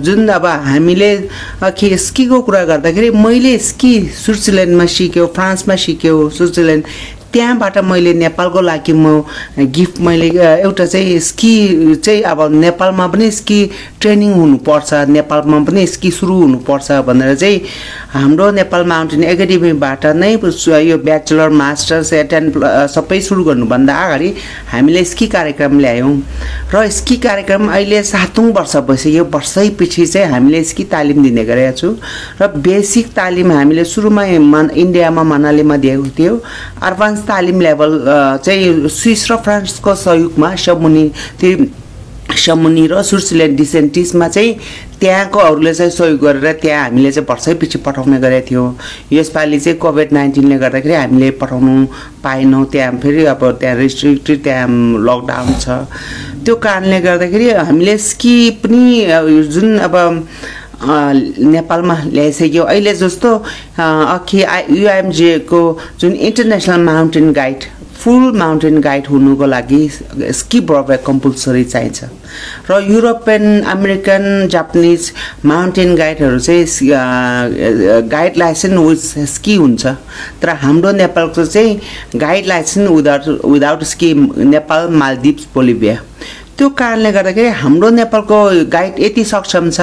[0.00, 1.16] जुन अब हामीले
[1.62, 6.84] के स्कीको कुरा गर्दाखेरि मैले स्की स्विट्जरल्यान्डमा सिक्यो फ्रान्समा सिक्यो स्विट्जरल्यान्ड
[7.32, 9.22] त्यहाँबाट मैले नेपालको लागि म
[9.58, 13.58] गिफ्ट मैले एउटा चाहिँ स्की चाहिँ अब नेपालमा पनि स्की
[14.00, 17.60] ट्रेनिङ हुनुपर्छ नेपालमा पनि स्की सुरु हुनुपर्छ भनेर चाहिँ
[18.06, 22.50] हाम्रो नेपाल माउन्टेन एकाडेमीबाट नै यो ब्याचलर मास्टर्स टेन
[22.94, 24.28] सबै सुरु गर्नुभन्दा अगाडि
[24.72, 26.14] हामीले स्की कार्यक्रम ल्यायौँ।
[26.74, 31.72] र स्की कार्यक्रम अहिले सातौँ वर्ष भइसक्यो। वर्षै पछि चाहिँ हामीले स्की तालिम दिने गरेका
[31.72, 31.88] छु।
[32.40, 36.34] र बेसिक तालिम हामीले सुरुमा मन इन्डियामा मनालीमा दिएको थियो।
[36.86, 37.90] एडभान्स तालिम लेभल
[38.46, 41.04] चाहिँ स्विस र फ्रान्सको सहयोगमा समुनि
[41.40, 41.66] त्यो
[42.36, 44.50] समुनि र स्विट्जरल्यान्ड डिसेन्टिसमा चाहिँ
[45.00, 48.68] त्यहाँकोहरूले चाहिँ सहयोग गरेर त्यहाँ हामीले चाहिँ वर्षै पछि पठाउने गरेका थियौँ।
[49.12, 51.74] यसपालि चाहिँ कोभिड नाइन्टिनले गर्दाखेरि हामीले पठाउनु
[52.24, 54.66] पाएनौँ। त्यहाँ फेरि अब त्यहाँ रेस्ट्रिक्टेड त्यहाँ
[55.08, 55.68] लकडाउन छ।
[56.44, 58.84] त्यो कारणले गर्दाखेरि हामीले स्की पनि
[59.52, 59.94] जुन अब
[60.76, 63.30] नेपालमा ल्याइसक्यो। अहिले जस्तो
[63.78, 63.84] अ,
[64.16, 64.40] अघि
[64.80, 65.60] युएमजेको
[66.00, 67.60] जुन international mountain guide
[67.96, 69.88] full mountain guide हुनुको लागि
[70.38, 72.04] स्की ब्रबेक कम्पलसरी चाहिन्छ।
[72.70, 75.12] र युरोपियन अमेरिकन जापानिज
[75.46, 76.64] माउन्टेन गाइडहरू चाहिँ
[78.08, 79.86] गाइड लाइसेन्स विथ स्की हुन्छ।
[80.42, 81.80] तर हाम्रो नेपालको चाहिँ
[82.16, 84.12] guide license without without ski
[84.44, 85.96] Nepal Maldives Bolivia
[86.58, 88.36] त्यो कारणले गर्दाखेरि हाम्रो नेपालको
[88.72, 89.80] गाइड यति सक्षम छ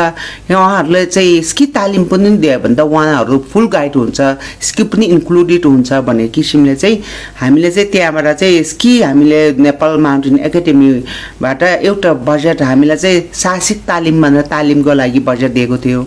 [0.51, 4.21] उहाँहरूले चाहिँ स्की तालिम पनि दियो भने त उहाँहरू फुल गाइड हुन्छ
[4.69, 6.97] स्की पनि इन्क्लुडेड हुन्छ भन्ने किसिमले चाहिँ
[7.41, 14.21] हामीले चाहिँ त्यहाँबाट चाहिँ स्की हामीले नेपाल माउन्टेन एकाडेमीबाट एउटा बजेट हामीलाई चाहिँ साहसिक तालिम
[14.21, 16.01] भनेर तालिमको लागि बजेट दिएको थियो।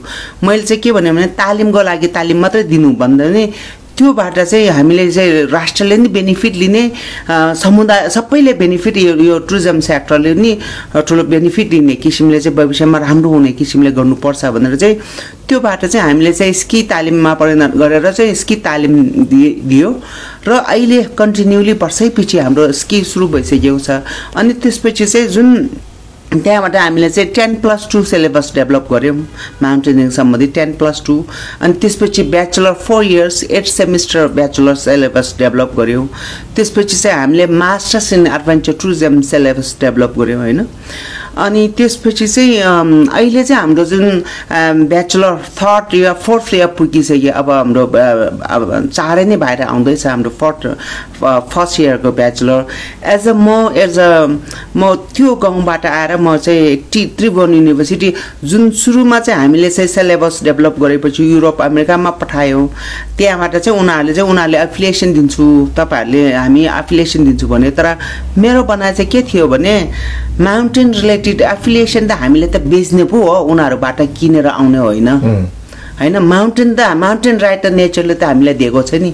[0.44, 3.46] मैले चाहिँ के भने तालिमको लागि तालिम मात्रै दिनु भन्दा नि
[3.98, 6.82] त्योबाट चाहिँ हामीले चाहिँ राष्ट्रले नि बेनिफिट लिने
[7.56, 10.52] समुदाय सबैले बेनिफिट यो यो टुरिज्म सेक्टरले नि
[11.08, 14.96] ठुलो बेनिफिट लिने किसिमले चाहिँ भविष्यमा राम्रो हुने किसिमले गर्नुपर्छ भनेर चाहिँ
[15.48, 19.90] त्योबाट चाहिँ हामीले चाहिँ स्की तालिममा परिणत गरेर चाहिँ स्की तालिम दिए दियो।
[20.48, 24.02] र अहिले कन्टिन्युली वर्षै पछि हाम्रो स्की सुरु भइसकेको छ।
[24.36, 25.48] अनि त्यसपछि चाहिँ जुन
[26.32, 29.16] त्यहाँबाट हामीले चाहिँ ten plus two syllabus develop गऱ्यौँ
[29.62, 31.14] माउन्टेनिङ सम्बन्धी टेन प्लस टू
[31.60, 36.06] अनि त्यसपछि bachelor four years eight semester bachelor syllabus develop गऱ्यौँ.
[36.56, 40.66] त्यसपछि चाहिँ हामीले masters in adventure tourism syllabus develop गऱ्यौँ होइन?
[41.36, 44.22] अनि त्यसपछि चाहिँ अहिले चाहिँ हाम्रो जुन
[44.88, 47.86] bachelor third year fourth year पुगिसक्यो अब हाम्रो
[48.88, 50.66] चाँडै नै भएर आउँदैछ हाम्रो फोर्थ
[51.20, 52.64] फर्स्ट इयरको ब्याचलर
[53.14, 54.10] एज अ म एज अ
[54.76, 58.12] म त्यो गाउँबाट आएर म चाहिँ टी त्रिभुवन युनिभर्सिटी
[58.48, 62.66] जुन सुरुमा चाहिँ हामीले चाहिँ सिलेबस डेभलप गरेपछि युरोप अमेरिकामा पठायौँ
[63.18, 65.44] त्यहाँबाट चाहिँ उनीहरूले चाहिँ उनीहरूले एफिलिएसन दिन्छु
[65.76, 67.86] तपाईँहरूले हामी एफिलिएसन दिन्छु भन्यो। तर
[68.38, 69.74] मेरो बनाइ चाहिँ के थियो भने
[70.40, 75.08] माउन्टेन रिलेटेड एफिलिएसन त हामीले त बेच्ने पो हो उनीहरूबाट किनेर आउने होइन।
[76.00, 79.12] होइन माउन्टेन त माउन्टेन राइट त नेचरले त हामीलाई दिएको छ नि।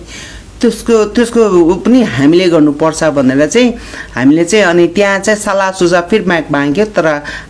[0.62, 1.42] त्यसको त्यसको
[1.84, 3.68] पनि हामीले गर्नुपर्छ भनेर चाहिँ
[4.14, 7.06] हामीले चाहिँ अनि त्यहाँ चाहिँ सल्लाह सुझाव माग माग्यो तर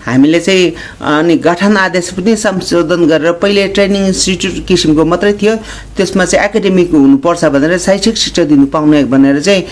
[0.07, 0.72] हामीले चाहिँ
[1.05, 5.55] अनि गठन आदेश पनि संशोधन गरेर पहिले ट्रेनिङ इन्स्टिट्युट किसिमको मात्रै थियो।
[5.96, 9.62] त्यसमा चाहिँ एकाडेमिक हुनुपर्छ भनेर शैक्षिक शिक्षा दिनु पाउने भनेर चाहिँ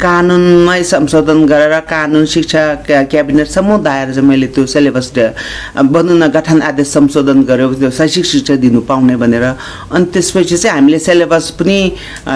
[0.00, 5.12] कानुनमै संशोधन गरेर कानुन शिक्षा क्या- क्याबिनेट समुदायर चाहिँ मैले त्यो सिलेबस
[5.76, 9.44] बनाउन गठन आदेश संशोधन गर्यो त्यो शैक्षिक शिक्षा दिनु पाउने भनेर।
[9.92, 11.78] अनि त्यसपछि चाहिँ हामीले सिलेबस पनि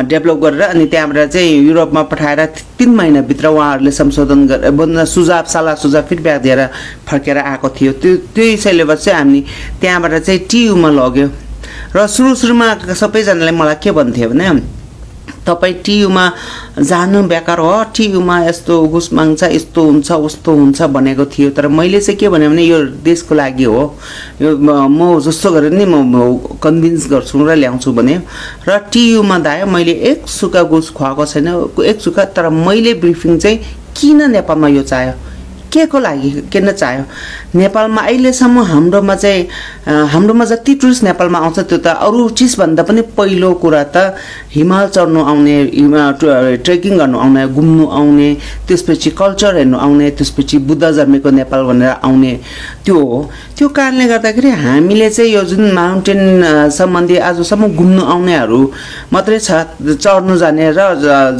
[0.09, 2.45] डेभलप गरेर अनि त्यहाँबाट चाहिँ युरोपमा पठाएर
[2.79, 6.61] तिन महिनाभित्र उहाँहरूले संशोधन गरेर सुझाव सल्लाह सुझाव फिडब्याक दिएर
[7.09, 9.41] फर्केर आएको थियो। त्यो त्यही सिलेबस चाहिँ हामी
[9.81, 11.29] त्यहाँबाट चाहिँ टियुमा लग्यो।
[11.97, 14.82] र सुरु सुरुमा सबैजनाले मलाई के भन्थ्यो भने
[15.46, 16.24] तपाईँ टियुमा
[16.81, 22.00] जानु बेकार हो। टियुमा यस्तो घुस माग्छ यस्तो हुन्छ उस्तो हुन्छ भनेको थियो। तर मैले
[22.00, 23.83] चाहिँ के भने यो देशको लागि हो।
[24.42, 28.16] यो म जस्तो गरेर नि म कन्भिन्स गर्छु र ल्याउँछु भने।
[28.68, 31.48] र टियुमा दायो मैले एक सुका घुस खुवाएको छैन
[31.85, 33.59] एक सुका तर मैले ब्रिफिङ चाहिँ
[33.96, 35.32] किन नेपालमा यो चाह्यो
[35.73, 37.05] के को लागि किन चाह्यो?
[37.55, 39.47] नेपालमा अहिलेसम्म हाम्रोमा चाहिँ
[40.13, 44.15] हाम्रोमा जति टुरिस्ट नेपालमा आउँछ त्यो त अरू चिजभन्दा पनि पहिलो कुरा त
[44.55, 45.57] हिमाल चढ्नु आउने
[46.65, 48.29] ट्रेकिङ गर्नु आउने घुम्नु आउने
[48.69, 52.33] त्यसपछि कल्चर हेर्नु आउने त्यसपछि बुद्ध जन्मेको नेपाल भनेर आउने
[52.85, 56.21] त्यो हो। त्यो कारणले गर्दाखेरि हामीले चाहिँ यो जुन माउन्टेन
[56.77, 58.61] सम्बन्धी आजसम्म घुम्नु आउनेहरू
[59.13, 59.51] मात्रै छ
[60.05, 60.81] चढ्नु जाने र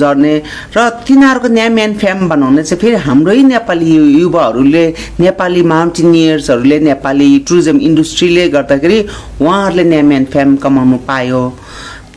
[0.01, 0.35] झर्ने
[0.77, 3.90] र तिनीहरूको न्याम एन्ड फ्याम बनाउने चाहिँ फेरि हाम्रै नेपाली
[4.22, 4.85] युवाहरूले
[5.20, 8.98] नेपाली माउन्टेनियर्सहरूले नेपाली टुरिज्म इन्डस्ट्रीले गर्दाखेरि
[9.42, 11.42] उहाँहरूले न्याम एन्ड फ्याम कमाउनु पायो।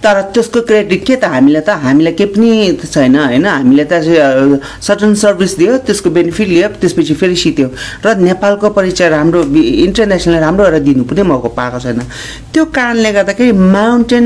[0.06, 3.46] तर त्यसको क्रेडिट के त हामीलाई त हामीलाई केही पनि छैन होइन?
[3.46, 3.94] हामीले त
[4.86, 7.68] सटन सर्भिस दियो त्यसको बेनिफिट लियो त्यसपछि फेरि सित्यो।
[8.06, 9.42] र नेपालको परिचय राम्रो
[9.86, 12.00] इन्टरनेसनल राम्रो गरेर दिनु पनि मौका पाएको छैन।
[12.54, 14.26] त्यो कारणले गर्दाखेरि माउन्टेन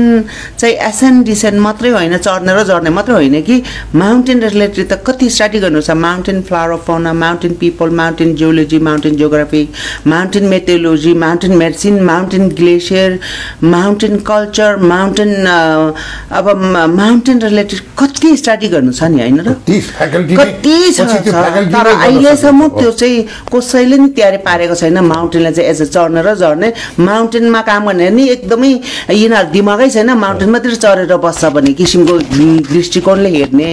[0.60, 3.56] चाहिँ एसेन्ट डिसेन्ट मात्रै होइन चढ्ने र झर्ने मात्रै होइन कि
[3.96, 5.96] माउन्टेन रिलेटेड त कति स्टडी गर्नु छ?
[5.96, 9.62] Mountain flower fauna mountain people mountain geology mountain geography
[10.12, 13.18] mountain meteorology mountain medicine mountain glacier
[13.64, 15.32] mountain culture mountain
[15.70, 16.46] अब
[16.96, 19.54] माउन्टेन रिलेटेड कति स्टडी गर्नु छ नि होइन र?
[20.38, 23.18] कति छ तर अहिलेसम्म। त्यो चाहिँ
[23.52, 28.10] कसैले नि तयारी पारेको छैन। माउन्टेनलाई चाहिँ एज अ चढ्ने र झर्ने माउन्टेनमा काम गर्ने
[28.10, 28.72] नि एकदमै
[29.10, 32.14] यिनीहरू दिमागै छैन। माउन्टेन मात्रै चढेर बस्छ भन्ने किसिमको
[32.72, 33.68] दृष्टिकोणले हेर्ने।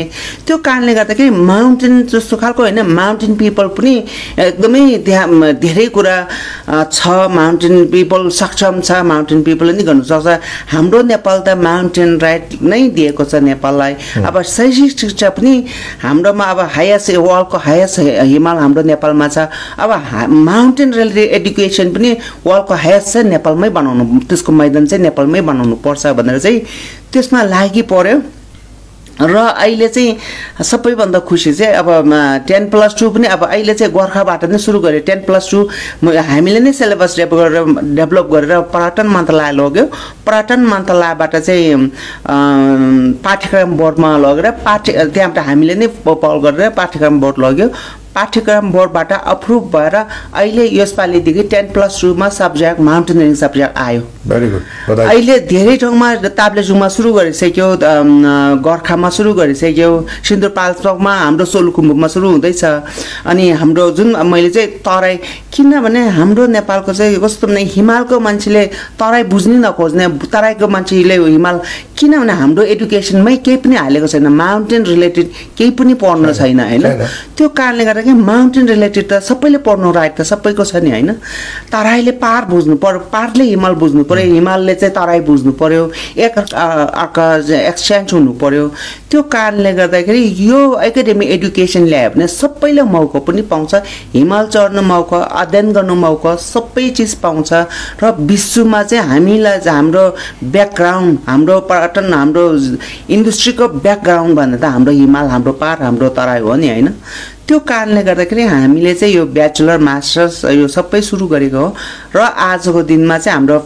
[0.48, 3.94] त्यो कारणले गर्दाखेरि माउन्टेन जस्तो खालको होइन। माउन्टेन पिपल पनि
[4.48, 6.16] एकदमै त्यहाँ धेरै कुरा
[6.92, 7.02] छ।
[7.38, 10.28] माउन्टेन पिपल सक्षम छ। माउन्टेन पिपलले नि गर्नु सक्छ।
[10.74, 13.94] हाम्रो नेपाल त माउन्टेन राइट नै दिएको छ नेपाललाई।
[14.26, 15.54] अब शैक्षिक शिक्षा पनि
[16.02, 18.00] हाम्रोमा अब हायेस्ट वर्ल्डको हायेस्ट
[18.34, 19.38] हिमाल हाम्रो नेपालमा छ।
[19.78, 19.92] अब
[20.50, 22.12] माउन्टेन रिलेटेड एडुकेसन पनि
[22.46, 26.60] वर्ल्डको हायेस्ट चाहिँ नेपालमै बनाउनु त्यसको मैदान चाहिँ नेपालमै बनाउनु पर्छ भनेर चाहिँ
[27.14, 28.18] त्यसमा लागि पर्यो।
[29.22, 31.88] र अहिले चाहिँ सबैभन्दा खुसी चाहिँ अब
[32.48, 35.64] टेन प्लस टू पनि अब अहिले चाहिँ गोर्खाबाट नै सुरु गऱ्यो टेन प्लस टू
[36.30, 39.86] हामीले नै सिलेबस डेभलप गरेर डेभलप गरेर पर्यटन मन्त्रालय लग्यो
[40.26, 41.92] पर्यटन मन्त्रालयबाट चाहिँ
[43.26, 47.68] पाठ्यक्रम बोर्डमा लगेर पाठ्य त्यहाँबाट हामीले नै पहल गरेर पाठ्यक्रम बोर्ड लग्यो।
[48.18, 54.02] पाठ्यक्रम बोर्डबाट अप्रुभ भएर अहिले यसपालिदेखि टेन प्लस टूमा सब्जेक्ट माउन्टेनियरिङ सब्जेक्ट आयो।
[55.02, 56.08] अहिले धेरै ठाउँमा
[56.40, 57.68] ताप्लेजुङमा सुरु गरिसक्यो
[58.66, 59.90] गोर्खामा सुरु गरिसक्यो
[60.28, 62.64] सिन्धुपाल्चोकमा हाम्रो सोलुखुम्बुमा सुरु हुँदैछ।
[63.30, 65.16] अनि हाम्रो जुन मैले चाहिँ तराई
[65.54, 68.66] किनभने हाम्रो नेपालको चाहिँ कस्तो भने हिमालको मान्छेले
[69.00, 71.62] तराई बुझ्नै नखोज्ने तराईको मान्छेले हिमाल
[71.98, 75.28] किनभने हाम्रो एडुकेसनमै केही पनि हालेको छैन माउन्टेन रिलेटेड
[75.58, 76.86] केही पनि पढ्नु छैन। होइन।
[77.38, 81.12] त्यो कारणले गर्दाखेरि माउन्टेन रिलेटेड त सबैले पढ्नु राइट त सबैको छ नि होइन?
[81.72, 87.26] तराईले पार बुझ्नु पर्यो पारले हिमाल बुझ्नु पर्यो हिमालले चाहिँ तराई बुझ्नु पर्यो एक अर्का
[87.68, 88.68] एक्सचेन्ज हुनु पर्यो।
[89.12, 93.76] त्यो कारणले गर्दाखेरि यो एकाडेमी एडुकेसन ल्यायो भने सबैले मौका पनि पाउँछ
[94.16, 97.54] हिमाल चढ्नु मौका अध्ययन गर्नु मौका सबै चिज पाउँछ
[98.04, 100.06] र विश्वमा चाहिँ हामीलाई हाम्रो
[100.56, 102.46] ब्याकग्राउन्ड हाम्रो पर्यटन हाम्रो
[103.16, 106.88] इन्डस्ट्रीको ब्याकग्राउन्ड भन्दा त हाम्रो हिमाल हाम्रो पार हाम्रो तराई हो नि होइन?
[107.48, 111.68] त्यो कारणले गर्दाखेरि हामीले चाहिँ यो ब्याचलर मास्टर्स यो सबै सुरु गरेको हो।
[112.16, 113.58] र आजको दिनमा चाहिँ हाम्रो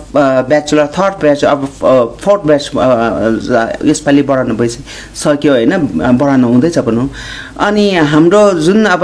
[0.46, 1.66] ब्याचलर थर्ड ब्याच अब
[2.22, 2.66] फोर्थ ब्याच
[3.90, 5.74] यसपालि बढाउनु भइसक्यो होइन
[6.14, 7.10] बढाउनु हुँदैछ भनौँ।
[7.58, 9.04] अनि हाम्रो जुन अब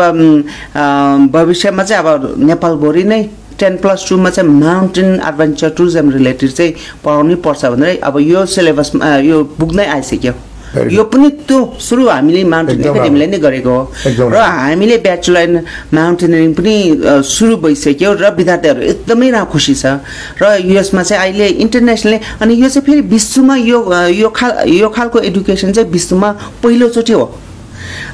[1.33, 3.21] भविष्यमा चाहिँ अब नेपालभरि नै
[3.59, 6.73] टेन प्लस टूमा चाहिँ माउन्टेन एडभेन्चर टुरिज्म रिलेटेड चाहिँ
[7.05, 10.33] पढाउनै पर्छ भनेर अब यो सिलेबसमा यो बुक नै आइसक्यो।
[10.75, 13.81] यो पनि त्यो सुरु हामीले माउन्टेन एकाडेमीले नै गरेको हो।
[14.29, 15.55] र हामीले ब्याचलर इन
[15.95, 16.75] माउन्टेनियरिङ पनि
[17.23, 20.03] सुरु भइसक्यो र विद्यार्थीहरू एकदमै रा खुसी छ।
[20.41, 23.79] र यसमा चाहिँ अहिले इन्टरनेसनली अनि यो चाहिँ फेरि विश्वमा यो
[24.11, 26.29] यो खाल यो खालको एडुकेसन चाहिँ विश्वमा
[26.63, 27.25] पहिलोचोटि हो।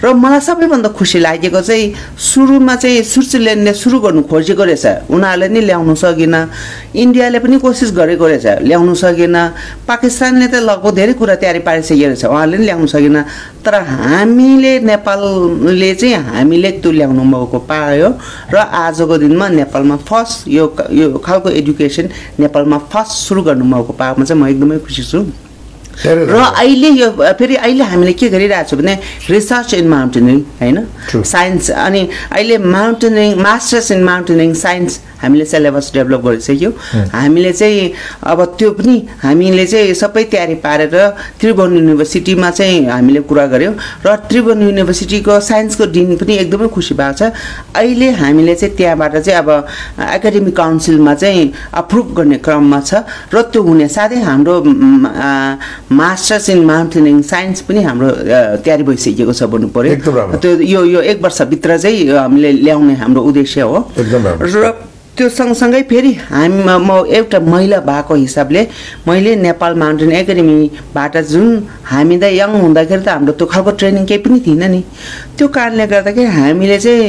[0.04, 5.62] र मलाई सबैभन्दा खुसी लागेको चाहिँ सुरुमा चाहिँ स्विजरल्यान्डले सुरु गर्नु खोजेको रहेछ। उनीहरूले नि
[5.62, 6.36] ल्याउनु सकेन।
[6.96, 9.36] इन्डियाले पनि कोसिस गरेको रहेछ। ल्याउनु सकेन।
[9.88, 13.18] पाकिस्तानले त लगभग धेरै कुरा तयारी पारिसकेको रहेछ। उहाँहरूले नि ल्याउनु सकेन।
[13.64, 18.10] तर हामीले नेपालले चाहिँ हामीले त्यो ल्याउनु मौका पायो
[18.54, 22.10] र आजको दिनमा नेपालमा फर्स्ट यो यो खालको एडुकेसन
[22.40, 25.24] नेपालमा फर्स्ट सुरु गर्नु मौका पाएकोमा चाहिँ म एकदमै खुसी छु।
[26.02, 28.98] र अहिले यो फेरि अहिले हामीले के गरिरहेको छौँ भने
[29.30, 30.78] रिसर्च इन माउन्टेनिङ होइन.
[31.14, 32.02] साइन्स अनि
[32.32, 36.70] अहिले mountaineering masters in mountaineering science हामीले सिलेबस डेभलप गरिसक्यो।
[37.16, 37.92] हामीले चाहिँ
[38.28, 40.96] अब त्यो पनि हामीले चाहिँ सबै तयारी पारेर
[41.40, 43.74] त्रिभुवन युनिभर्सिटीमा चाहिँ हामीले कुरा गऱ्यौँ
[44.06, 47.32] र त्रिभुवन युनिभर्सिटीको साइन्सको डिन पनि एकदमै खुसी भएको छ।
[47.76, 49.50] अहिले हामीले चाहिँ त्यहाँबाट चाहिँ अब
[50.16, 52.94] एकाडेमिक काउन्सिलमा चाहिँ अप्रुभ गर्ने क्रममा छ
[53.34, 54.56] र त्यो हुने साथै हाम्रो
[55.92, 58.10] मास्टर्स इन माउन्टेनिङ साइन्स पनि हाम्रो
[58.64, 63.62] तयारी भइसकेको छ भन्नु राम्रो। त्यो यो यो एक वर्षभित्र चाहिँ हामीले ल्याउने हाम्रो उद्देश्य
[63.62, 68.62] हो। र त्यो सँगसँगै फेरि हामी म एउटा महिला भएको हिसाबले
[69.08, 71.48] मैले नेपाल माउन्टेन एकाडेमीबाट जुन
[71.86, 74.82] हामी त यङ हुँदाखेरि त हाम्रो त्यो खालको ट्रेनिङ केही पनि थिएन नि।
[75.38, 77.06] त्यो कारणले गर्दाखेरि हामीले चाहिँ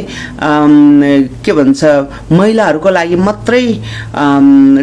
[1.44, 1.80] के भन्छ
[2.28, 3.64] महिलाहरूको लागि मात्रै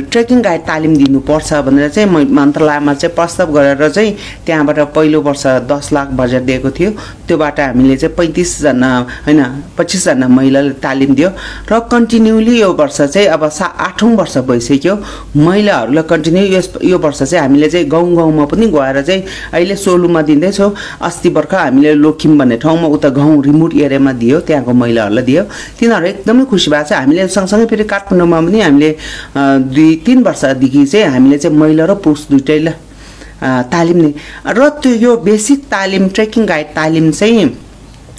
[0.10, 5.94] ट्रेकिङ गाइड तालिम दिनुपर्छ भनेर चाहिँ मन्त्रालयमा चाहिँ प्रस्ताव गरेर चाहिँ त्यहाँबाट पहिलो वर्ष दस
[5.94, 6.90] लाख बजेट दिएको थियो।
[7.30, 8.90] त्योबाट हामीले चाहिँ पैँतिसजना
[9.30, 9.42] होइन
[9.78, 11.30] पच्चिसजना महिलाले तालिम दियो।
[11.70, 14.96] र कन्टिन्युली यो वर्ष चाहिँ अब सा आठौँ वर्ष भइसक्यो।
[15.38, 20.22] महिलाहरूलाई कन्टिन्यू यस यो वर्ष चाहिँ हामीले चाहिँ गाउँ गाउँमा पनि गएर चाहिँ अहिले सोलुमा
[20.22, 25.44] दिँदैछौँ। अस्ति भर्खर हामीले लोकिम भन्ने ठाउँमा उता गाउँ रिमोट एरियामा दियो त्यहाँको महिलाहरूलाई दियो।
[25.80, 28.90] तिनीहरू एकदमै खुसी भएको छ। हामीले सँगसँगै फेरि काठमाडौँमा पनि हामीले
[29.72, 32.74] दुई तिन वर्षदेखि चाहिँ हामीले चाहिँ महिला र पुरुष दुइटैलाई
[33.74, 34.14] तालिम नै।
[34.48, 37.46] र त्यो यो बेसिक तालिम ट्रेकिङ गाइड तालिम चाहिँ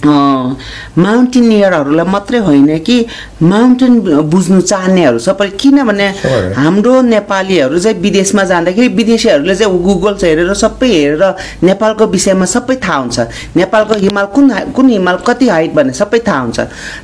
[0.05, 3.05] माउन्टेनियरहरूलाई मात्रै होइन कि
[3.41, 3.99] माउन्टेन
[4.29, 6.07] बुझ्नु चाहनेहरू सबै किनभने।
[6.55, 12.97] हाम्रो नेपालीहरू चाहिँ विदेशमा जाँदाखेरि विदेशीहरूले चाहिँ गुगल हेरेर सबै हेरेर नेपालको विषयमा सबै थाहा
[12.99, 13.19] हुन्छ।
[13.55, 16.59] नेपालको हिमाल कुन कुन हिमाल कति हाइट भन्ने सबै थाहा हुन्छ।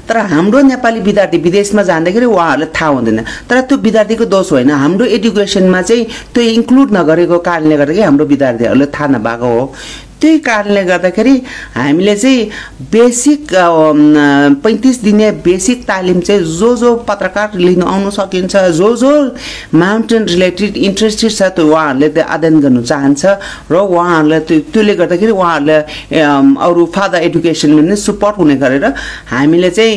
[0.07, 5.05] तर हाम्रो नेपाली विद्यार्थी विदेशमा जाँदाखेरि उहाँहरूलाई थाहा हुँदैन। तर त्यो विद्यार्थीको दोष होइन। हाम्रो
[5.17, 9.73] एडुकेसनमा चाहिँ त्यो इन्क्लुड नगरेको कारणले गर्दाखेरि हाम्रो विद्यार्थीहरूले थाहा नभएको हो।
[10.21, 11.35] त्यही कारणले गर्दाखेरि
[11.75, 12.49] हामीले चाहिँ
[12.91, 13.53] बेसिक
[14.63, 19.11] पैँतिस दिने बेसिक तालिम चाहिँ जो जो पत्रकार लिनु आउनु सकिन्छ जो जो
[19.73, 23.25] माउन्टेन रिलेटेड इन्ट्रेस्टेड छ त्यो उहाँहरूले त्यो अध्ययन गर्नु चाहन्छ
[23.71, 25.77] र उहाँहरूलाई त्यो त्यसले गर्दाखेरि उहाँहरूले
[26.67, 28.85] अरू फादर एडुकेसनमा पनि सपोर्ट हुने गरेर
[29.31, 29.95] हामीले चाहिँ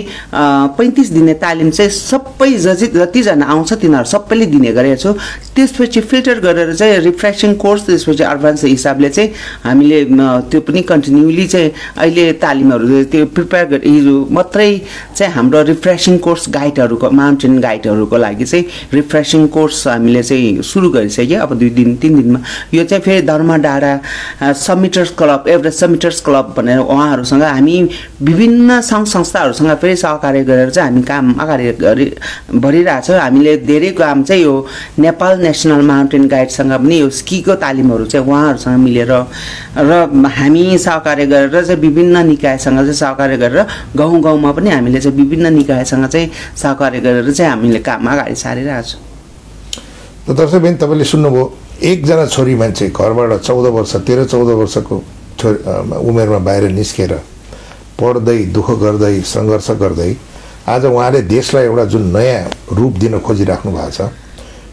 [0.78, 5.12] पैँतिस दिने तालिम चाहिँ सबै जति जतिजना आउँछ तिनीहरू सबैले दिने गरेको छु।
[5.56, 9.30] त्यसपछि फिल्टर गरेर चाहिँ रिफ्रेसिङ कोर्स त्यसपछि एडभान्स हिसाबले चाहिँ
[9.64, 10.04] हामीले
[10.50, 14.70] त्यो पनि कन्टिन्युली चाहिँ अहिले तालिमहरू त्यो प्रिपेयर गरे हिजो मात्रै
[15.16, 21.40] चाहिँ हाम्रो रिफ्रेसिङ कोर्स गाइडहरूको माउन्टेन गाइडहरूको लागि चाहिँ रिफ्रेसिङ कोर्स हामीले चाहिँ सुरु गरिसक्यो
[21.42, 22.40] अब दुई दिन तिन दिनमा।
[22.74, 27.76] यो चाहिँ फेरि धर्म डाँडा summiters club Everest summiters club भनेर उहाँहरूसँग हामी
[28.22, 32.10] विभिन्न सङ्घ संस्थाहरूसँग फेरि सहकार्य गरेर चाहिँ हामी काम अगाडि गरि
[32.54, 34.54] भरिरहेछौँ हामीले धेरै काम चाहिँ यो
[34.98, 39.12] नेपाल नेसनल माउन्टेन गाइडसँग पनि यो स्कीको तालिमहरू चाहिँ उहाँहरूसँग मिलेर
[39.78, 45.16] र हामी सहकार्य गरेर चाहिँ विभिन्न निकायसँग चाहिँ सहकार्य गरेर गाउँ गाउँमा पनि हामीले चाहिँ
[45.16, 49.00] विभिन्न निकायसँग चाहिँ सहकार्य गरेर चाहिँ हामीले काम अगाडि सारिरहेको छौँ।
[50.28, 51.44] त दर्शकबिन तपाईँले सुन्नुभयो
[51.82, 55.02] एकजना छोरी मान्छे घरबाट चौध वर्ष तेह्र चौध वर्षको
[55.38, 55.58] छोरी
[56.08, 57.12] उमेरमा बाहिर निस्केर
[57.98, 60.14] पढ्दै दुःख गर्दै सङ्घर्ष गर्दै
[60.68, 64.00] आज उहाँले देशलाई एउटा जुन नयाँ रूप दिन खोजिराख्नु भएको छ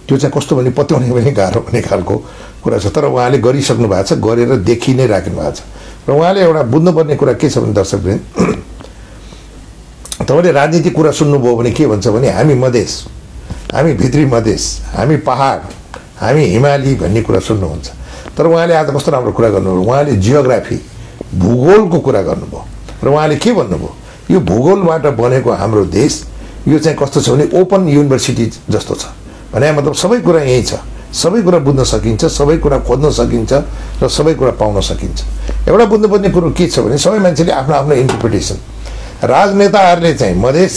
[0.08, 2.16] त्यो चाहिँ कस्तो भने पत्याउने पनि गाह्रो हुने खालको
[2.64, 5.62] कुरा छ। तर उहाँले गरिसक्नु भएको छ गरेर देखि नै राख्नु भएको छ।
[6.08, 8.18] र उहाँले एउटा बुझ्नुपर्ने कुरा के छ भने दर्शकबिन
[10.20, 12.92] तपाईँले राजनीतिक कुरा सुन्नुभयो भने के भन्छ भने हामी मधेस
[13.74, 14.64] हामी भित्री मधेस
[14.96, 15.60] हामी पहाड
[16.20, 17.88] हामी हिमाली भन्ने कुरा सुन्नुहुन्छ।
[18.36, 19.84] तर उहाँले आज कस्तो राम्रो कुरा गर्नुभयो?
[19.84, 20.78] उहाँले जियोग्राफी
[21.36, 22.62] भूगोलको कुरा गर्नुभयो।
[23.04, 23.92] र उहाँले के भन्नुभयो?
[24.32, 26.14] यो भूगोलबाट बनेको हाम्रो देश
[26.68, 29.04] यो चाहिँ कस्तो छ भने ओपन युनिभर्सिटी जस्तो छ।
[29.54, 30.74] भने मतलब सबै कुरा यहीँ छ।
[31.14, 33.52] सबै कुरा बुझ्न सकिन्छ सबै कुरा खोज्न सकिन्छ
[34.04, 35.18] र सबै कुरा पाउन सकिन्छ।
[35.68, 38.58] एउटा बुझ्नुपर्ने कुरो के छ भने सबै मान्छेले आफ्नो आफ्नो इन्टरप्रिटेसन
[39.24, 40.74] राजनेताहरूले चाहिँ मधेस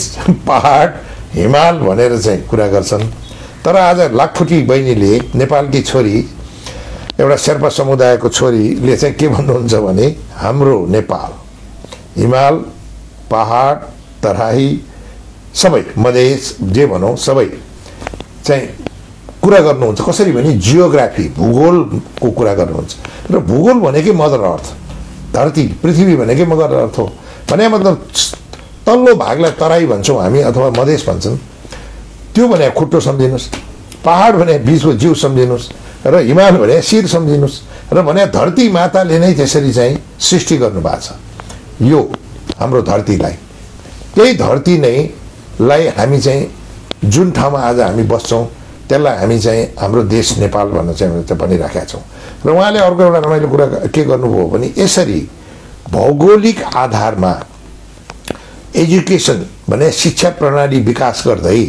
[0.47, 0.89] पहाड
[1.35, 3.05] हिमाल भनेर चाहिँ कुरा गर्छन्।
[3.64, 6.16] तर आज लाखफुटी बहिनीले नेपालकी छोरी
[7.20, 10.07] एउटा शेर्पा समुदायको छोरीले चाहिँ के भन्नुहुन्छ भने
[10.37, 11.30] हाम्रो नेपाल
[12.16, 12.55] हिमाल
[13.30, 13.76] पहाड
[14.22, 14.68] तराई
[15.55, 17.47] सबै मधेस जे भनौँ सबै
[18.45, 18.68] चाहिँ
[19.43, 22.93] कुरा गर्नुहुन्छ कसरी भने जियोग्राफी भूगोलको कुरा गर्नुहुन्छ
[23.30, 24.66] र भूगोल भनेकै मदर अर्थ
[25.34, 27.07] धरती पृथ्वी भनेकै मदर अर्थ हो
[27.51, 27.95] भने मतलब
[28.86, 31.36] तल्लो भागलाई तराई भन्छौँ हामी अथवा मधेस भन्छन्
[32.34, 33.49] त्यो भने खुट्टो सम्झिनुहोस्
[34.05, 35.68] पहाड भने बिचको जिउ सम्झिनुहोस्
[36.07, 37.61] र हिमाल भने शिर सम्झिनुहोस्
[37.93, 42.01] र भने धरती माताले नै त्यसरी चाहिँ सृष्टि गर्नुभएको छ यो
[42.59, 43.36] हाम्रो धरतीलाई
[44.14, 44.97] त्यही धरती नै
[45.61, 46.51] लाई हामी चाहिँ
[47.05, 48.45] जुन ठाउँमा आज हामी बस्छौँ
[48.89, 52.03] त्यसलाई हामी चाहिँ हाम्रो देश नेपाल भनेर चाहिँ चाहिँ भनिराखेका छौँ।
[52.47, 55.20] र उहाँले अर्को एउटा रमाइलो कुरा के गर्नुभयो भने यसरी
[55.91, 57.33] भौगोलिक आधारमा
[58.76, 61.62] एजुकेसन भने शिक्षा प्रणाली विकास गर्दै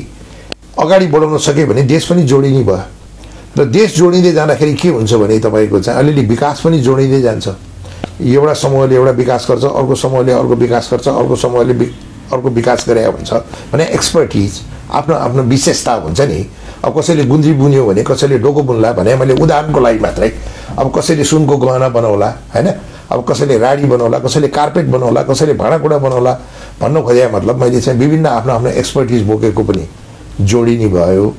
[0.79, 2.81] अगाडि बढाउन सक्यो भने देश पनि जोडिने भयो।
[3.57, 7.47] र देश जोडिँदै जाँदाखेरि के हुन्छ भने तपाईँको चाहिँ अलिअलि विकास पनि जोडिँदै जान्छ।
[8.21, 11.73] एउटा समूहले एउटा विकास गर्छ अर्को समूहले अर्को विकास गर्छ अर्को समूहले
[12.33, 13.33] अर्को विकास गरे हुन्छ।
[13.73, 14.61] भने एक्सपर्टिज
[14.93, 16.45] आफ्नो आफ्नो विशेषता हुन्छ नि।
[16.85, 20.31] अब कसैले गुन्द्री बुन्यो भने कसैले डोको बुन्ला भने मैले उदाहरणको लागि मात्रै।
[20.79, 22.67] अब कसैले सुनको गहना बनाउला होइन?
[23.11, 26.33] अब कसैले राडी बनाउला कसैले कार्पेट बनाउला कसैले भाँडाकुँडा बनाउला
[26.81, 29.87] भन्नु खोजे मतलब मैले चाहिँ विभिन्न आफ्नो आफ्नो एक्सपर्टिज बोकेको पनि
[30.41, 31.33] जोडिने भयो।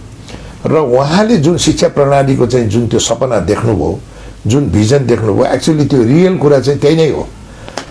[0.67, 3.99] र उहाँले जुन शिक्षा प्रणालीको चाहिँ जुन त्यो सपना देख्नुभयो
[4.47, 7.27] जुन भिजन देख्नुभयो एक्चुअली त्यो रियल कुरा चाहिँ त्यही नै हो।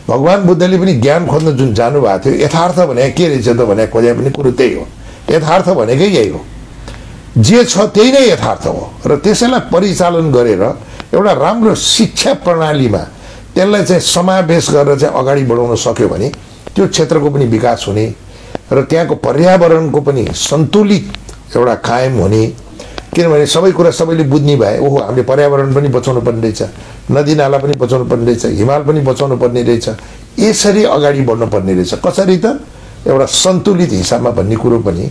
[0.09, 4.14] भगवान् बुद्धले पनि ज्ञान खोज्न जुन जानुभएको थियो यथार्थ भने के रहेछ त भने खोजे
[4.14, 4.88] पनि कुरो त्यही हो।
[5.30, 6.41] यथार्थ भनेकै यही हो।
[7.38, 10.63] जे छ त्यही नै यथार्थ हो। र त्यसैलाई परिचालन गरेर
[11.13, 13.03] एउटा राम्रो शिक्षा प्रणालीमा
[13.55, 16.30] त्यसलाई चाहिँ समावेश गरेर चाहिँ अगाडि बढाउन सक्यो भने
[16.76, 18.05] त्यो क्षेत्रको पनि विकास हुने
[18.71, 21.05] र त्यहाँको पर्यावरणको पनि सन्तुलित
[21.55, 22.43] एउटा कायम हुने।
[23.13, 26.61] किनभने सबै कुरा सबैले बुझ्ने भए ओहो हामीले पर्यावरण पनि बचाउनु पर्ने रहेछ
[27.13, 29.88] नदी नाला पनि बचाउनु पर्ने रहेछ हिमाल पनि बचाउनु पर्ने रहेछ
[30.39, 32.57] यसरी अगाडि बढ्नु पर्ने रहेछ। कसरी त?
[33.07, 35.05] एउटा सन्तुलित हिसाबमा भन्ने कुरो पनि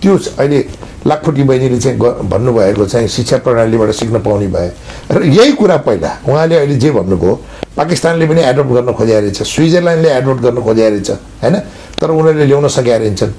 [0.00, 0.58] त्यो अहिले
[1.06, 1.98] लाखपट्टि बहिनीले चाहिँ
[2.32, 4.70] भन्नुभएको चाहिँ शिक्षा प्रणालीबाट सिक्न पाउने भए।
[5.10, 7.34] र यही कुरा पहिला उहाँले अहिले जे भन्नुभयो
[7.76, 11.10] पाकिस्तानले पनि एडप्ट गर्न खोजेको रहेछ स्विजरल्यान्डले एडप्ट गर्न खोजेको रहेछ
[11.42, 11.56] होइन?
[12.00, 13.32] तर उनीहरूले ल्याउन सकेका रहेछन्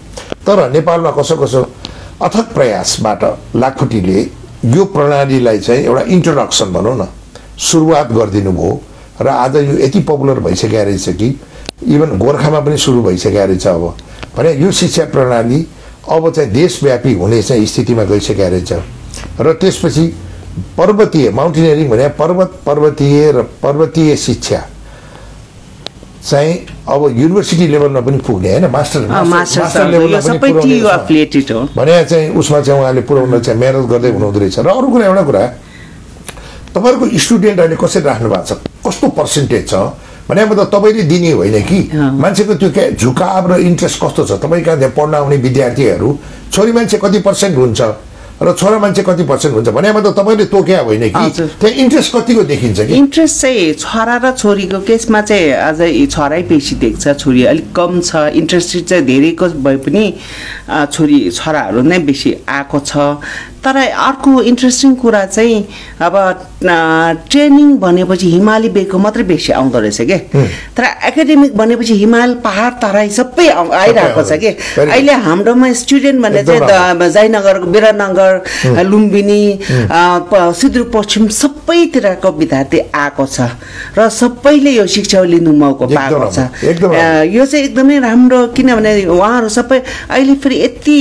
[0.45, 1.61] तर नेपालमा कसो कसो
[2.21, 3.23] अथक प्रयासबाट
[3.55, 4.19] लाखपट्टिले
[4.65, 7.07] यो प्रणालीलाई चाहिँ एउटा इन्ट्रोडक्सन भनौँ न
[7.59, 8.71] सुरुवात गरिदिनु भयो
[9.21, 11.29] र आज यो यति पपुलर भइसकेको रहेछ कि
[11.78, 13.84] इभन गोर्खामा पनि सुरु भइसकेको रहेछ अब।
[14.38, 15.59] भने यो शिक्षा प्रणाली
[16.09, 18.71] अब चाहिँ देशव्यापी हुने चाहिँ स्थितिमा गइसकेको रहेछ।
[19.41, 20.05] र त्यसपछि
[20.78, 24.61] पर्वतीय माउन्टेनियरिङ भने पर्वत पर्वतीय र पर्वतीय शिक्षा
[26.28, 26.53] चाहिँ
[26.89, 33.39] अब युनिभर्सिटी लेभलमा पनि पुग्ने होइन मास्टर मास्टर लेभलमा भने चाहिँ उसमा चाहिँ उहाँले पुऱ्याउन
[33.39, 35.41] चाहिँ मेहनत गर्दै हुनुहुँदो रहेछ। र अरू कुरा एउटा कुरा
[36.73, 38.51] तपाईँहरूको स्टुडेन्ट अहिले कसरी राख्नु भएको छ?
[38.86, 39.73] कस्तो पर्सेन्टेज छ?
[40.30, 44.32] भने मतलब तपाईँले दिने होइन कि। मान्छेको त्यो क्या झुकाव र इन्ट्रेस्ट कस्तो छ?
[44.43, 46.09] तपाईँ कहाँ त्यहाँ पढ्न आउने विद्यार्थीहरू
[46.51, 47.82] छोरी मान्छे कति पर्सेन्ट हुन्छ?
[48.38, 52.43] र छोरा मान्छे कति पर्सेन्ट हुन्छ भने मतलब तपाईँले तोक्या होइन कि। त्यहाँ इन्ट्रेस्ट कतिको
[52.53, 52.93] देखिन्छ कि?
[52.93, 58.29] इन्ट्रेस्ट चाहिँ छोरा र छोरीको केसमा चाहिँ अझै छोरै बेसी देख्छ छोरी अलिक कम छ।
[58.38, 60.03] इन्ट्रेस्टेड चाहिँ धेरैको भए पनि
[60.93, 63.17] छोरी छोराहरू नै बेसी आएको छ।
[63.65, 65.57] तर अर्को इन्ट्रेस्टिङ कुरा चाहिँ
[65.99, 66.15] अब
[67.29, 70.17] ट्रेनिङ भनेपछि हिमाली बेको मात्रै बेसी आउँदो रहेछ के?
[70.77, 74.47] तर एकाडेमिक भनेपछि हिमाल पहाड तराई सबै आइरहेको छ कि.
[74.77, 76.97] अहिले हाम्रोमा स्टुडेन्ट भने चाहिँ एकदम द-
[78.84, 79.41] लुम्बिनी
[79.91, 83.39] प- सुदूरपश्चिम सबैतिरको विद्यार्थी आएको छ।
[83.97, 86.39] र सबैले यो शिक्षा लिनु मौका पाएको छ।
[87.36, 90.97] यो चाहिँ एकदमै राम्रो किनभने उहाँहरू सबै अहिले फेरि यति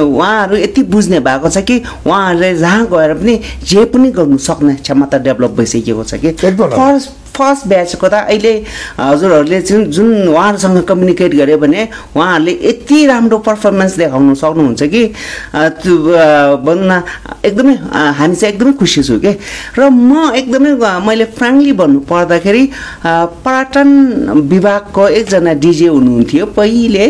[0.00, 5.18] उहाँहरू यति बुझ्ने भएको छ कि उहाँहरूले जहाँ गएर पनि जे पनि गर्नु सक्ने क्षमता
[5.26, 6.30] डेभलप भइसकेको छ कि।
[6.76, 8.52] फर्स्ट फर्स्ट ब्याचको त अहिले
[8.98, 11.82] हजुरहरूले जुन जुन उहाँहरूसँग कम्युनिकेट गऱ्यो भने
[12.16, 15.02] उहाँहरूले यति राम्रो पर्फर्मेन्स देखाउनु सक्नुहुन्छ कि?
[15.54, 15.94] त्यो
[16.66, 17.02] भनौँ न
[17.44, 17.74] एकदमै
[18.18, 19.32] हामी चाहिँ एकदमै खुसी छु कि?
[19.78, 20.72] र म एकदमै
[21.06, 22.64] मैले फ्रेङ्कली भन्नु पर्दाखेरि
[23.46, 23.88] पर्यटन
[24.52, 27.06] विभागको एकजना डिजे हुनुहुन्थ्यो पहिले।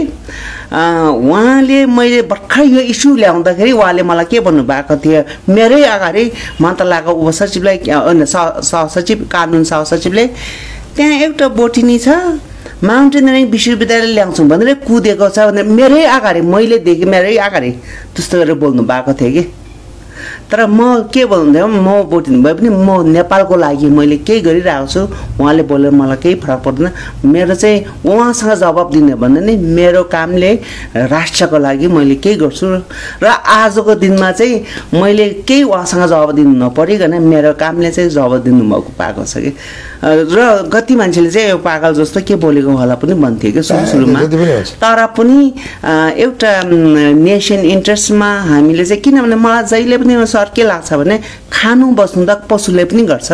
[0.72, 6.24] उहाँले मैले भर्खर यो इस्यु ल्याउँदाखेरि उहाँले मलाई के भन्नुभएको थियो मेरै अगाडि
[6.60, 7.78] मन्त्रालयको उपसचिवलाई
[8.26, 10.26] सहसचिव कानुन सहसचिवले
[10.96, 12.08] त्यहाँ एउटा बोटिनी छ
[12.82, 17.70] माउन्टेनियरिङ विश्वविद्यालय ल्याउँछौँ भनेर कुदेको छ भनेर मेरै अगाडि मैले देखेँ मेरै अगाडि
[18.12, 19.42] त्यस्तो गरेर बोल्नु भएको थियो कि
[20.50, 25.00] तर म के भन्थ्यो म बोटिनु भए पनि म नेपालको लागि मैले केही गरिरहेको छु
[25.42, 26.90] उहाँले बोलेर मलाई केही फरक पर्दैन।
[27.26, 30.52] मेरो चाहिँ उहाँसँग जवाब दिने भन्दा नि मेरो कामले
[30.94, 32.66] राष्ट्रको लागि मैले केही गर्छु।
[33.22, 34.54] र आजको दिनमा चाहिँ
[34.94, 39.52] मैले केही उहाँसँग जवाब दिनु नपरिकन मेरो कामले चाहिँ जवाब दिनु भएको पाएको छ कि।
[40.06, 44.20] र कति मान्छेले चाहिँ यो पागल जस्तो के बोलेको होला पनि भन्थ्यो कि सुरु सुरुमा।
[44.78, 45.38] तर पनि
[46.22, 46.52] एउटा
[47.18, 51.16] नेसन इन्ट्रेस्टमा हामीले चाहिँ किनभने मलाई जहिले पनि सर के लाग्छ भने
[51.52, 53.32] खानु बस्नु त पशुले पनि गर्छ।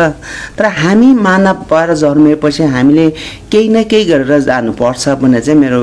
[0.55, 3.09] तर हामी मानव भएर जन्मिएपछि हामीले
[3.51, 5.79] केही न केही गरेर जानुपर्छ भन्ने चाहिँ मेरो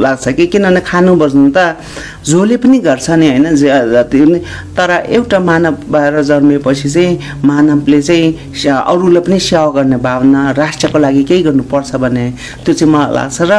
[0.00, 1.76] लाग्छ कि किनभने खानु बस्नु त
[2.24, 4.38] जसले पनि गर्छ नि होइन जति पनि
[4.76, 8.28] तर एउटा मानव भएर जन्मिएपछि चाहिँ मानवले चाहिँ
[8.68, 12.24] अरूलाई पनि सेवा गर्ने भावना राष्ट्रको लागि केही गर्नुपर्छ भन्ने
[12.64, 13.52] त्यो चाहिँ मलाई लाग्छ र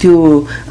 [0.00, 0.12] त्यो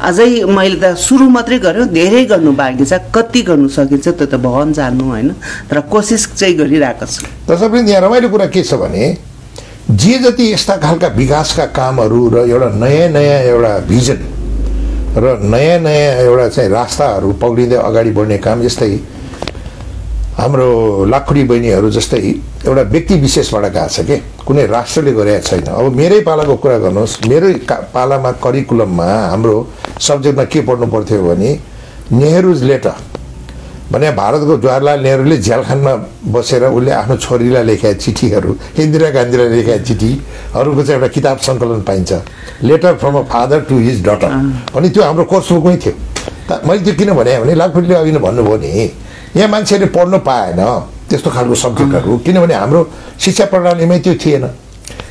[0.00, 4.34] अझै मैले त सुरु मात्रै गर्यो धेरै गर्नु बाँकी छ कति गर्नु सकिन्छ त्यो त
[4.38, 5.30] भगवान् जान्नु होइन
[5.70, 9.04] तर कोसिस चाहिँ गरिरहेको छु। तसर्थ पनि यहाँ रमाइलो कुरा के छ भने
[9.90, 14.20] जे जति यस्ता खालका विकासका कामहरू र एउटा नयाँ नयाँ एउटा भिजन
[15.12, 18.96] र नयाँ नयाँ एउटा चाहिँ रास्ताहरू पक्रिँदै अगाडि बढ्ने काम जस्तै
[20.32, 22.18] हाम्रो लाखुडी बहिनीहरू जस्तै
[22.64, 24.16] एउटा व्यक्ति विशेषबाट गएको छ के?
[24.46, 27.52] कुनै राष्ट्रले गरेको छैन। अब मेरै पालाको कुरा गर्नुहोस्। मेरै
[27.92, 29.56] पालामा करिकुलममा हाम्रो
[30.00, 31.50] सब्जेक्टमा के पढ्नु पर्थ्यो भने
[32.12, 32.96] नेहरूज लेटर।
[33.92, 35.94] भने भारतको जवाहरलाल नेहरूले झ्यालखानमा
[36.32, 42.10] बसेर उसले आफ्नो छोरीलाई लेखेका चिठीहरू इन्दिरा गान्धीलाई लेखेका चिठीहरूको चाहिँ एउटा किताब सङ्कलन पाइन्छ।
[42.64, 44.32] Letter from a father to his daughter
[44.76, 45.94] अनि त्यो हाम्रो कोर्स बुकमै थियो।
[46.66, 47.52] मैले त्यो किन भने भने
[47.94, 48.90] अघि नै भन्नुभयो नि
[49.36, 50.60] यहाँ मान्छेले पढ्नु पाएन
[51.08, 52.80] त्यस्तो खालको सब्जेक्टहरू। किनभने हाम्रो
[53.20, 54.44] शिक्षा प्रणालीमै त्यो थिएन।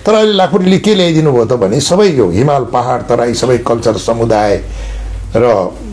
[0.05, 3.97] तर अहिले लाखपट्टिले के ल्याइदिनु भयो त भने सबै यो हिमाल पहाड तराई सबै कल्चर
[3.97, 4.57] समुदाय
[5.36, 5.43] र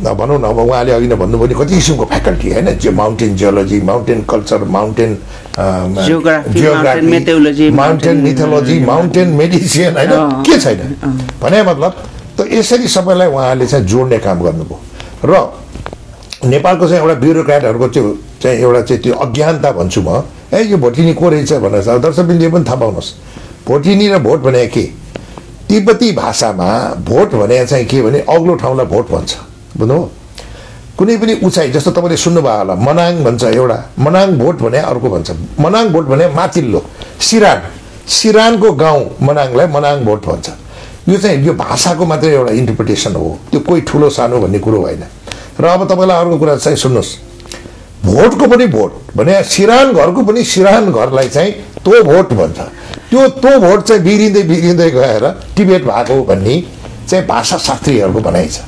[0.03, 2.69] भनौँ न अब उहाँले अघि नै भन्नुभयो नि कति किसिमको फ्याकल्टी होइन?
[2.83, 5.11] जो mountain geology mountain culture mountain
[7.11, 10.81] meteorology, mountain mythology mountain medicine होइन। के छैन?
[11.43, 11.93] भने मतलब
[12.39, 14.77] त यसरी सबैलाई उहाँले चाहिँ जोड्ने काम गर्नुभयो।
[15.25, 15.33] र
[16.47, 20.23] नेपालको चाहिँ एउटा ब्युरोक्राटहरूको चाहिँ चाहिँ एउटा चाहिँ त्यो अज्ञानता भन्छु म।
[20.55, 23.09] ए यो भोटिनी को रहेछ भनेर दर्शकबिन्दुले पनि थाहा पाउनुहोस्।
[23.67, 24.85] भोटिनी र भोट भने के?
[25.69, 26.69] तिब्बती भाषामा
[27.09, 29.37] भोट भने चाहिँ के भने अग्लो ठाउँलाई भोट भन्छ।
[29.77, 29.99] बुझ्नु
[30.99, 35.31] कुनै पनि उचाइ जस्तो तपाईँले सुन्नुभयो होला मनाङ भन्छ एउटा। मनाङ भोट भने अर्को भन्छ।
[35.61, 36.81] मनाङ भोट भने माथिल्लो
[37.21, 37.61] सिरान।
[38.09, 40.49] सिरानको गाउँ मनाङलाई मनाङ भोट भन्छ।
[41.09, 45.05] यो चाहिँ यो भाषाको मात्रै एउटा इन्टरप्रिटेसन हो। त्यो कोही ठुलो सानो भन्ने कुरो होइन।
[45.61, 47.11] र अब तपाईँलाई अर्को कुरा चाहिँ सुन्नुहोस्।
[48.05, 51.53] भोटको पनि भोट भने सिरान घरको पनि सिरान घरलाई चाहिँ
[51.85, 52.59] तो भोट भन्छ।
[53.11, 55.25] त्यो तो भोट चाहिँ बिग्रिँदै बिग्रिँदै गएर
[55.57, 56.63] टिबेट भएको भन्ने
[57.09, 58.61] चाहिँ भाषाशास्त्रीहरूको भनाइ छ।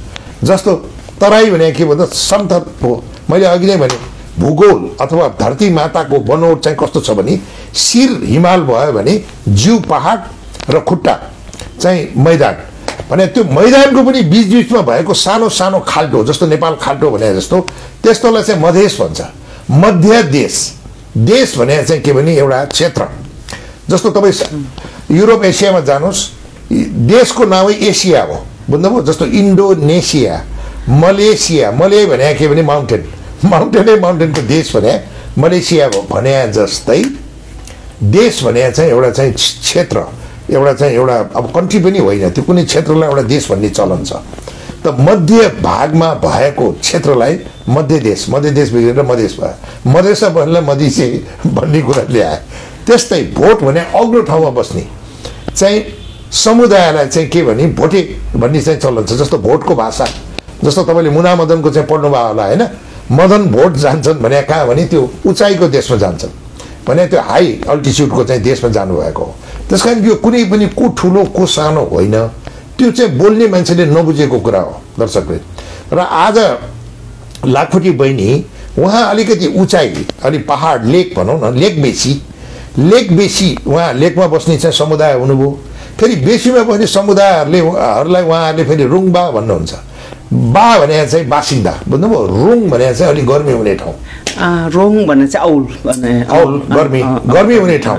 [0.45, 0.75] जस्तो
[1.21, 2.93] तराई भने के भन्छ समथर हो।
[3.31, 3.97] मैले अघि नै भने
[4.39, 7.39] भूगोल अथवा धरती माताको बनोट चाहिँ कस्तो छ भने
[7.77, 11.19] शिर हिमाल भयो भने जिउ पहाड र खुट्टा
[11.81, 12.57] चाहिँ मैदान।
[13.11, 17.61] भने त्यो मैदानको पनि बिच बिचमा भएको सानो सानो खाल्टो जस्तो नेपाल खाल्टो भने जस्तो
[18.03, 19.21] त्यस्तोलाई चाहिँ मधेस भन्छ।
[19.71, 20.57] मध्य देश।
[21.17, 23.20] देश भने चाहिँ के भने एउटा क्षेत्र।
[23.91, 24.35] जस्तो तपाईँ
[25.11, 26.21] युरोप एसियामा जानुहोस्
[27.11, 28.37] देशको नामै एसिया हो।
[28.71, 29.03] बुझ्नुभयो?
[29.03, 30.35] जस्तो इन्डोनेसिया
[30.89, 33.03] मलेसिया मले भने के भने माउन्टेन
[33.45, 34.93] माउन्टेनै माउन्टेनको देश भने
[35.39, 37.03] मलेसिया भने जस्तै।
[38.03, 40.05] देश भने चाहिँ एउटा चाहिँ क्षेत्र
[40.51, 44.13] एउटा चाहिँ एउटा अब कन्ट्री पनि होइन। त्यो कुनै क्षेत्रलाई एउटा देश भन्ने चलन छ।
[44.85, 47.39] त मध्य भागमा भएको क्षेत्रलाई
[47.69, 51.07] मध्य देश मध्य देश बिग्रेर मधेस भयो। मधेस भन्ने मधेसी
[51.47, 52.39] भन्ने कुरा ल्याए
[52.91, 54.83] त्यस्तै भोट भने अग्लो ठाउँमा बस्ने।
[55.55, 55.79] चाहिँ
[56.35, 58.01] समुदायलाई चाहिँ के भने भोटे
[58.35, 60.07] भन्ने चाहिँ चलन छ। जस्तो भोटको भाषा
[60.65, 62.63] जस्तो तपाईँले मुना मदनको चाहिँ पढ्नुभयो होला होइन?
[63.13, 66.31] मदन भोट जान्छन् भने कहाँ भने त्यो उचाइको देशमा जान्छन्।
[66.87, 69.35] भने त्यो हाई अल्टिच्युडको चाहिँ देशमा जानुभएको हो।
[69.69, 72.17] त्यस कारण यो कुनै पनि को ठुलो को सानो होइन।
[72.79, 75.39] त्यो चाहिँ बोल्ने मान्छेले नबुझेको कुरा हो दर्शकले।
[75.93, 76.39] र आज
[77.47, 78.45] लाखुटी बहिनी
[78.79, 82.23] उहाँ अलिकति उचाइ अलिक पहाड लेक भनौँ न लेक बेसी।
[82.79, 85.51] लेक बेसी उहाँ लेकमा बस्ने चाहिँ समुदाय हुनुभयो
[85.99, 89.73] फेरि बेसीमा बस्ने समुदायहरूले हरूलाई उहाँहरूले फेरि रुङबा भन्नुहुन्छ।
[90.31, 92.21] बा भने चाहिँ बासिन्दा बुझ्नुभयो?
[92.27, 93.95] रुङ भने चाहिँ अलिक गर्मी हुने ठाउँ।
[94.71, 95.63] रोङ भन्ने चाहिँ औल
[96.31, 97.01] औल। गर्मी
[97.35, 97.99] गर्मी हुने ठाउँ।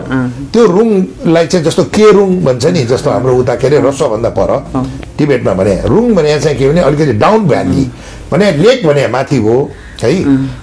[0.53, 4.51] त्यो रुङलाई चाहिँ जस्तो के रुङ भन्छ नि जस्तो हाम्रो उता के अरे रसोभन्दा पर
[5.17, 7.83] टिबेटमा भने रुङ भने चाहिँ के भने अलिकति डाउन भ्याली।
[8.31, 9.55] भने लेक भने माथि हो
[10.03, 10.13] है।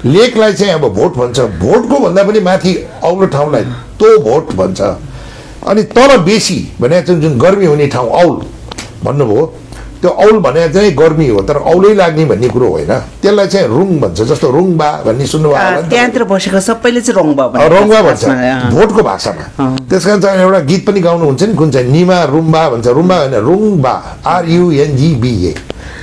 [0.05, 2.75] लेकलाई चाहिँ अब भोट भन्छ। भोटको भन्दा पनि माथि
[3.05, 3.65] अग्लो ठाउँलाई
[4.01, 4.81] तो भोट भन्छ।
[5.61, 8.41] अनि तल बेसी भने जुन गर्मी हुने ठाउँ औल
[9.05, 9.53] भन्नुभयो।
[9.99, 12.93] त्यो औल भने चाहिँ गर्मी हो तर औलै लाग्ने भन्ने कुरो होइन।
[13.23, 15.91] त्यसलाई चाहिँ रुङ भन्छ जस्तो रुङबा भन्ने सुन्नुभयो होला। नि त?
[15.91, 18.25] त्यहाँतिर बसेको सबैले चाहिँ रङबा रङ्गा भन्छ।
[18.79, 19.45] भोटको भाषामा।
[19.91, 23.35] त्यस कारण चाहिँ एउटा गीत पनि गाउनुहुन्छ नि कुन चाहिँ निमा रुम्बा भन्छ। रुम्बा होइन
[23.43, 23.95] रुङबा
[24.35, 25.53] आरयुएनजिबिए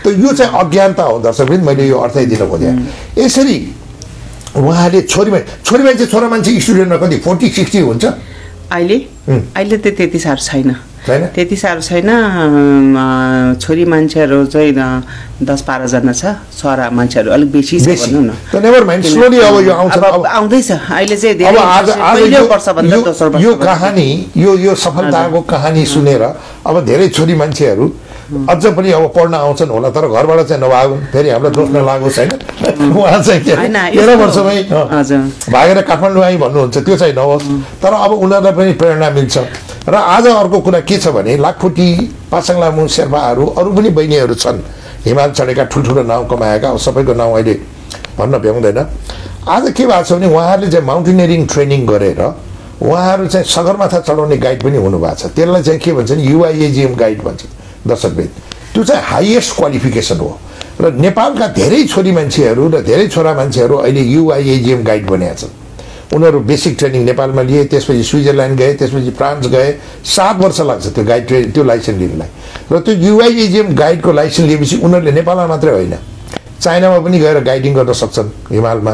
[0.04, 2.74] त यो चाहिँ अज्ञानता हो दर्शक पनि मैले यो अर्थै दिन खोजेँ।
[3.18, 3.58] यसरी
[4.56, 8.04] उहाँले छोरी मान्छे छोरी मान्छे छोरा मान्छे स्टुडेन्टमा कति फोर्टी सिक्सटी हुन्छ?
[8.72, 8.98] अहिले?
[9.56, 10.70] अहिले त त्यति साह्रो छैन?
[11.36, 12.10] त्यति साह्रो छैन
[13.62, 14.72] छोरी मान्छेहरू चाहिँ
[15.50, 16.24] दस बाह्रजना छ
[16.60, 18.30] छोरा मान्छेहरू अलिक बेसी छ भनौँ न।
[20.38, 21.36] आउँदैछ। अहिले चाहिँ
[23.44, 26.22] यो- कहानी यो यो सफलताको कहानी सुनेर
[26.68, 27.86] अब धेरै छोरी मान्छेहरू
[28.26, 32.32] अझ पनि अब पढ्न आउँछन् होला तर घरबाट चाहिँ नभागुन् फेरि हामीलाई दोष नलागोस् होइन।
[32.98, 33.54] उहाँ चाहिँ के?
[33.54, 34.62] तेह्र वर्षमै।
[35.54, 37.46] भागेर काठमाडौँ आइ भन्नुहुन्छ त्यो चाहिँ नहोस्।
[37.82, 39.38] तर अब उनीहरूलाई पनि प्रेरणा मिल्छ।
[39.90, 41.90] र आज अर्को कुरा के छ भने लाखुटी
[42.32, 44.58] पासाङ लामु शेर्पाहरू अरू पनि बहिनीहरू छन्।
[45.06, 47.54] हिमाल चढेका ठुल्ठुलो नाउँ कमाएका अब सबैको नाउँ अहिले
[48.18, 48.80] भन्न भ्याउँदैन।
[49.46, 52.22] आज के भएको छ भने उहाँहरूले चाहिँ माउन्टेनियरिङ ट्रेनिङ गरेर
[52.82, 57.22] उहाँहरू चाहिँ सगरमाथा चढाउने गाइड पनि हुनुभएको छ। त्यसलाई चाहिँ के भन्छ भने युआइएजिएम गाइड
[57.22, 57.42] भन्छ
[57.88, 58.30] दर्शकवेद
[58.74, 60.32] त्यो चाहिँ हाइएस्ट क्वालिफिकेसन हो।
[60.82, 65.54] र नेपालका धेरै छोरी मान्छेहरू र धेरै छोरा मान्छेहरू अहिले युआइएजिएम गाइड बनेका छन्।
[66.14, 69.70] उनीहरू बेसिक ट्रेनिङ नेपालमा लिए त्यसपछि स्विजरल्यान्ड गए त्यसपछि फ्रान्स गए।
[70.06, 72.30] सात वर्ष लाग्छ त्यो गाइड ट्रेन त्यो लाइसेन्स लिनलाई।
[72.72, 75.96] र त्यो युआइएजिएम गाइडको लाइसेन्स लिएपछि उनीहरूले नेपालमा मात्रै होइन।
[76.62, 78.94] चाइनामा पनि गएर गाइडिङ गर्न सक्छन् हिमालमा।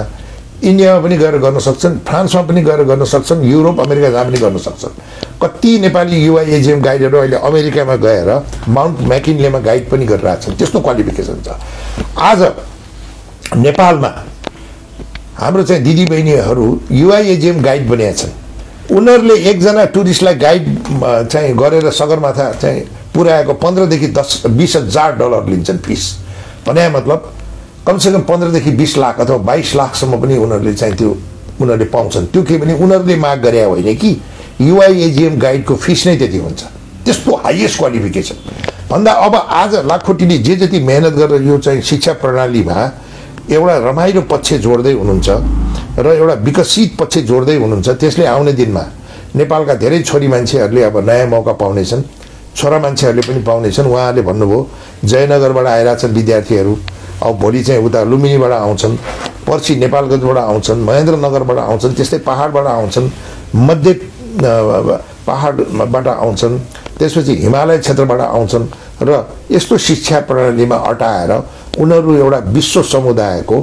[0.63, 4.57] इन्डियामा पनि गएर गर्न सक्छन् फ्रान्समा पनि गएर गर्न सक्छन् युरोप अमेरिका जहाँ पनि गर्न
[4.57, 4.93] सक्छन्।
[5.41, 8.29] कति नेपाली युआइएजिएम गाइडहरू अहिले अमेरिकामा गएर
[8.69, 11.57] माउन्ट म्याकिनलेमा गाइड पनि गरिरहेछन्। त्यस्तो क्वालिफिकेसन छ।
[12.17, 12.41] आज
[13.57, 14.11] नेपालमा
[15.37, 20.63] हाम्रो चाहिँ दिदीबहिनीहरू युआइएजिएम गाइड बनिएका छन्। उनीहरूले एकजना टुरिस्टलाई गाइड
[21.25, 22.81] चाहिँ गरेर सगरमाथा चाहिँ
[23.15, 26.03] पुर्याएको पन्ध्रदेखि दस बिस हजार डलर लिन्छन् फिस।
[26.67, 27.33] भने मतलब
[27.87, 31.09] कमसेकम पन्ध्रदेखि बिस लाख अथवा बाइस लाखसम्म पनि उनीहरूले चाहिँ त्यो
[31.61, 34.11] उनीहरूले पाउँछन्। त्यो के भने उनीहरूले माग गरे होइन कि?
[34.61, 36.61] युआइएजिएम गाइडको फिस नै त्यति हुन्छ।
[37.05, 38.37] त्यस्तो हाइएस्ट क्वालिफिकेसन।
[38.89, 42.77] भन्दा अब आज लाखोटीले जे जति मेहनत गरेर यो चाहिँ शिक्षा प्रणालीमा
[43.49, 45.29] एउटा रमाइलो पक्ष जोड्दै हुनुहुन्छ
[45.97, 48.85] र एउटा विकसित पक्ष जोड्दै हुनुहुन्छ। त्यसले आउने दिनमा
[49.35, 52.01] नेपालका धेरै छोरी मान्छेहरूले अब नयाँ मौका पाउनेछन्।
[52.55, 54.59] छोरा मान्छेहरूले पनि पाउनेछन्। उहाँहरूले भन्नुभयो
[55.05, 56.73] जयनगरबाट आइरहेछन् विद्यार्थीहरू।
[57.23, 58.95] अब भोलि चाहिँ उता लुम्बिनीबाट आउँछन्
[59.47, 63.09] पर्सि नेपालगञ्जबाट आउँछन् महेन्द्रनगरबाट आउँछन् त्यस्तै पाहाडबाट आउँछन्
[63.67, 63.93] मध्य
[65.27, 66.57] पाहाडबाट आउँछन्
[66.99, 68.65] त्यसपछि हिमालय क्षेत्रबाट आउँछन्
[69.03, 71.31] र यस्तो शिक्षा प्रणालीमा अटाएर
[71.81, 73.57] उनीहरू एउटा विश्व समुदायको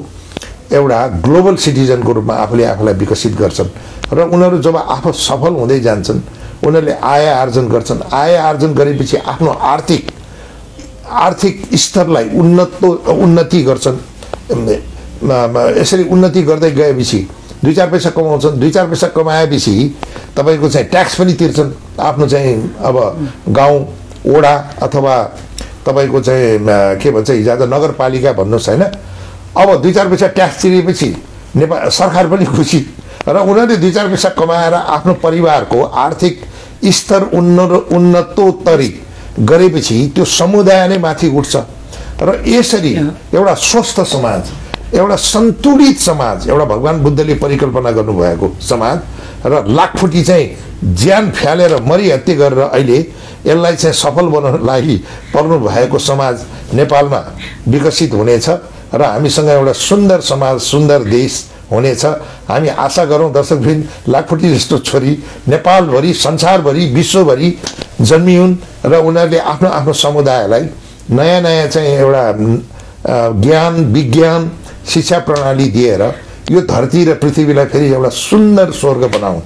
[0.72, 3.70] एउटा ग्लोबल सिटिजनको रूपमा आफूले आफूलाई विकसित गर्छन्
[4.12, 6.20] र उनीहरू जब आफू सफल हुँदै जान्छन्
[6.66, 10.10] उनीहरूले आय आर्जन गर्छन्। आय आर्जन गरेपछि आफ्नो आर्थिक
[11.08, 13.98] आर्थिक स्तरलाई उन्नत उन्नति गर्छन्।
[15.80, 17.26] यसरी उन्नति गर्दै गएपछि
[17.64, 19.74] दुई चार पैसा कमाउँछन्। दुई चार पैसा कमाएपछि
[20.36, 22.96] तपाईँको चाहिँ ट्याक्स पनि तिर्छन्। आफ्नो चाहिँ अब
[23.48, 23.78] गाउँ
[24.30, 25.16] ओडा अथवा
[25.86, 26.58] तपाईँको चाहिँ
[27.02, 28.82] के भन्छ हिजो आज नगरपालिका भन्नुहोस् होइन?
[29.56, 31.08] अब दुई चार पैसा ट्याक्स तिरेपछि
[31.56, 32.80] नेपाल सरकार पनि खुसी।
[33.28, 36.40] र उनीहरूले दुई चार पैसा कमाएर आफ्नो परिवारको आर्थिक
[36.86, 37.58] स्तर उन्न
[37.90, 38.88] उन्नतोत्तरी
[39.38, 41.56] गरेपछि त्यो समुदाय नै माथि उठ्छ।
[42.22, 42.92] र यसरी
[43.34, 44.42] एउटा स्वस्थ समाज
[44.94, 48.98] एउटा सन्तुलित समाज एउटा भगवान् बुद्धले परिकल्पना गर्नुभएको समाज
[49.46, 52.98] र लाखफुटी चाहिँ ज्यान फ्यालेर मरिहत्ते गरेर अहिले
[53.46, 54.96] यसलाई चाहिँ सफल बनाउन लागि
[55.34, 57.20] पर्नु भएको समाज नेपालमा
[57.68, 58.48] विकसित हुनेछ
[58.94, 62.04] र हामीसँग एउटा सुन्दर समाज सुन्दर देश हुनेछ
[62.48, 65.12] हामी आशा गरौँ दर्शकवृन्द लाखपट्टि जस्तो छोरी
[65.52, 67.50] नेपालभरि संसारभरि विश्वभरि
[68.08, 68.54] जन्मिउन्
[68.90, 70.64] र उनीहरूले आफ्नो आफ्नो समुदायलाई
[71.18, 72.24] नयाँ नयाँ चाहिँ एउटा
[73.44, 74.50] ज्ञान विज्ञान
[74.92, 76.02] शिक्षा प्रणाली दिएर
[76.50, 79.40] यो धरती र पृथ्वीलाई फेरि एउटा सुन्दर स्वर्ग बनाउन्।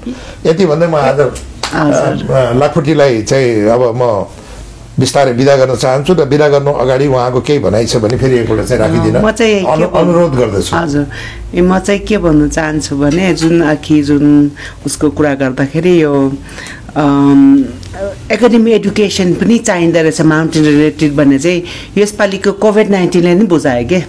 [0.46, 4.02] यति भन्दै म आज अ, लाखपट्टिलाई चाहिँ अब म
[4.99, 8.68] बिस्तारै विदा गर्न चाहन्छु र विदा गर्नु अगाडि उहाँको केही भनाइ छ भने फेरि एकपल्ट
[8.68, 11.07] चाहिँ राखिदिन। म चाहिँ अनुरोध गर्दछु। हजुर।
[11.55, 14.24] ए म चाहिँ के भन्नु चाहन्छु भने जुन अघि जुन
[14.86, 16.14] उसको कुरा गर्दाखेरि यो
[16.93, 21.64] एकाडेमी एडुकेसन पनि चाहिँदो रहेछ माउन्टेन रिलेटेड भन्ने चाहिँ
[21.97, 24.01] यसपालिको कोभिड नाइन्टिनले नै बुझायो के?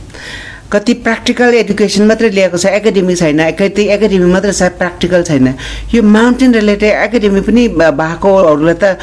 [0.73, 5.47] कति प्र्याक्टिकल एडुकेसन मात्रै ल्याएको छ एकाडेमी छैन कति एकाडेमी मात्रै छ प्र्याक्टिकल छैन।
[5.93, 8.97] यो माउन्टेन रिलेटेड एकाडेमी पनि भएकोहरूलाई त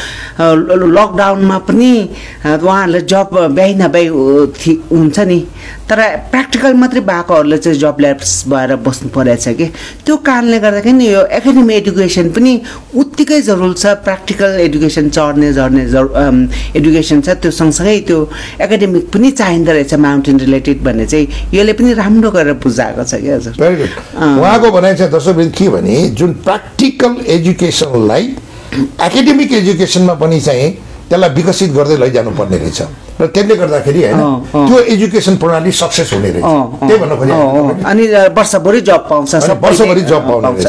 [0.99, 1.93] लकडाउनमा पनि
[2.45, 4.07] उहाँहरूलाई जब भ्याइ नभ्याइ
[4.91, 5.39] हुन्छ नि।
[5.91, 9.67] तर प्र्याक्टिकल मात्रै भएकोहरूले चाहिँ जब ल्याप्स भएर बस्नु परेछ कि।
[10.07, 12.53] त्यो कारणले गर्दाखेरि नि यो एकाडेमी एडुकेसन पनि
[12.95, 16.09] उत्तिकै जरुर छ। प्र्याक्टिकल एडुकेसन चढ्ने झर्ने जरु
[16.79, 18.19] एडुकेसन छ। त्यो सँगसँगै त्यो
[18.63, 23.37] एकाडेमिक पनि चाहिँदो रहेछ माउन्टेन रिलेटेड भन्ने चाहिँ यसले पनि राम्रो गरेर बुझाएको छ क्या
[23.37, 23.93] हजुर। भेरी गुड
[24.39, 28.25] उहाँको भनाइ चाहिँ दर्शकवृन्द के भने जुन प्र्याक्टिकल एजुकेसनलाई
[29.11, 30.71] एकाडेमिक एजुकेसनमा पनि चाहिँ
[31.11, 34.21] त्यसलाई विकसित गर्दै लैजानु पर्ने रहेछ। र त्यसले गर्दाखेरि होइन।
[34.69, 36.45] त्यो एजुकेसन प्रणाली सक्सेस हुने रहेछ।
[36.81, 38.05] त्यही भन्न खोजेँ अँ, अँ। अनि
[38.37, 40.67] वर्षभरि जब पाउँछ वर्षभरि जब पाउँछ,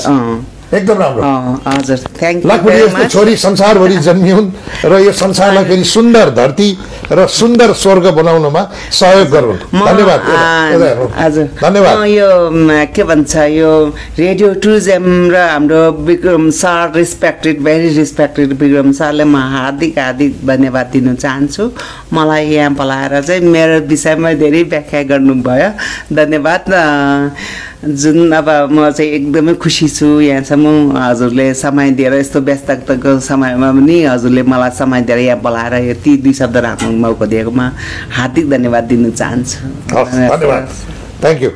[0.74, 1.22] एकदम राम्रो।
[1.68, 4.47] हजुर। थ्याङ्क छोरी संसारभरि जन्मिउन्
[4.86, 6.68] र यो संसारलाई फेरि सुन्दर धरती
[7.12, 10.20] र सुन्दर स्वर्ग बनाउनमा सहयोग गरून् धन्यवाद
[11.62, 12.30] धन्यवाद। यो
[12.95, 13.72] के भन्छ यो
[14.20, 20.88] रेडियो टुरिज्म र हाम्रो Vikram sir respected very respected Vikram सरले म हार्दिक हार्दिक धन्यवाद
[20.93, 21.64] दिन चाहन्छु।
[22.14, 25.70] मलाई यहाँ बोलाएर चाहिँ मेरो विषयमा धेरै व्याख्या गर्नुभयो।
[26.16, 26.64] धन्यवाद।
[27.82, 33.97] जुन अब म चाहिँ एकदमै खुसी छु यहाँसम्म। हजुरले समय दिएर यस्तो व्यस्तताको समयमा पनि
[34.05, 37.65] हजुरले मलाई समय दिएर यहाँ बोलाएर यति दुई शब्द राख्नु मौका दिएकोमा
[38.17, 39.57] हार्दिक धन्यवाद दिन चाहन्छु।
[39.89, 40.69] धन्यवाद।
[41.21, 41.49] Thank you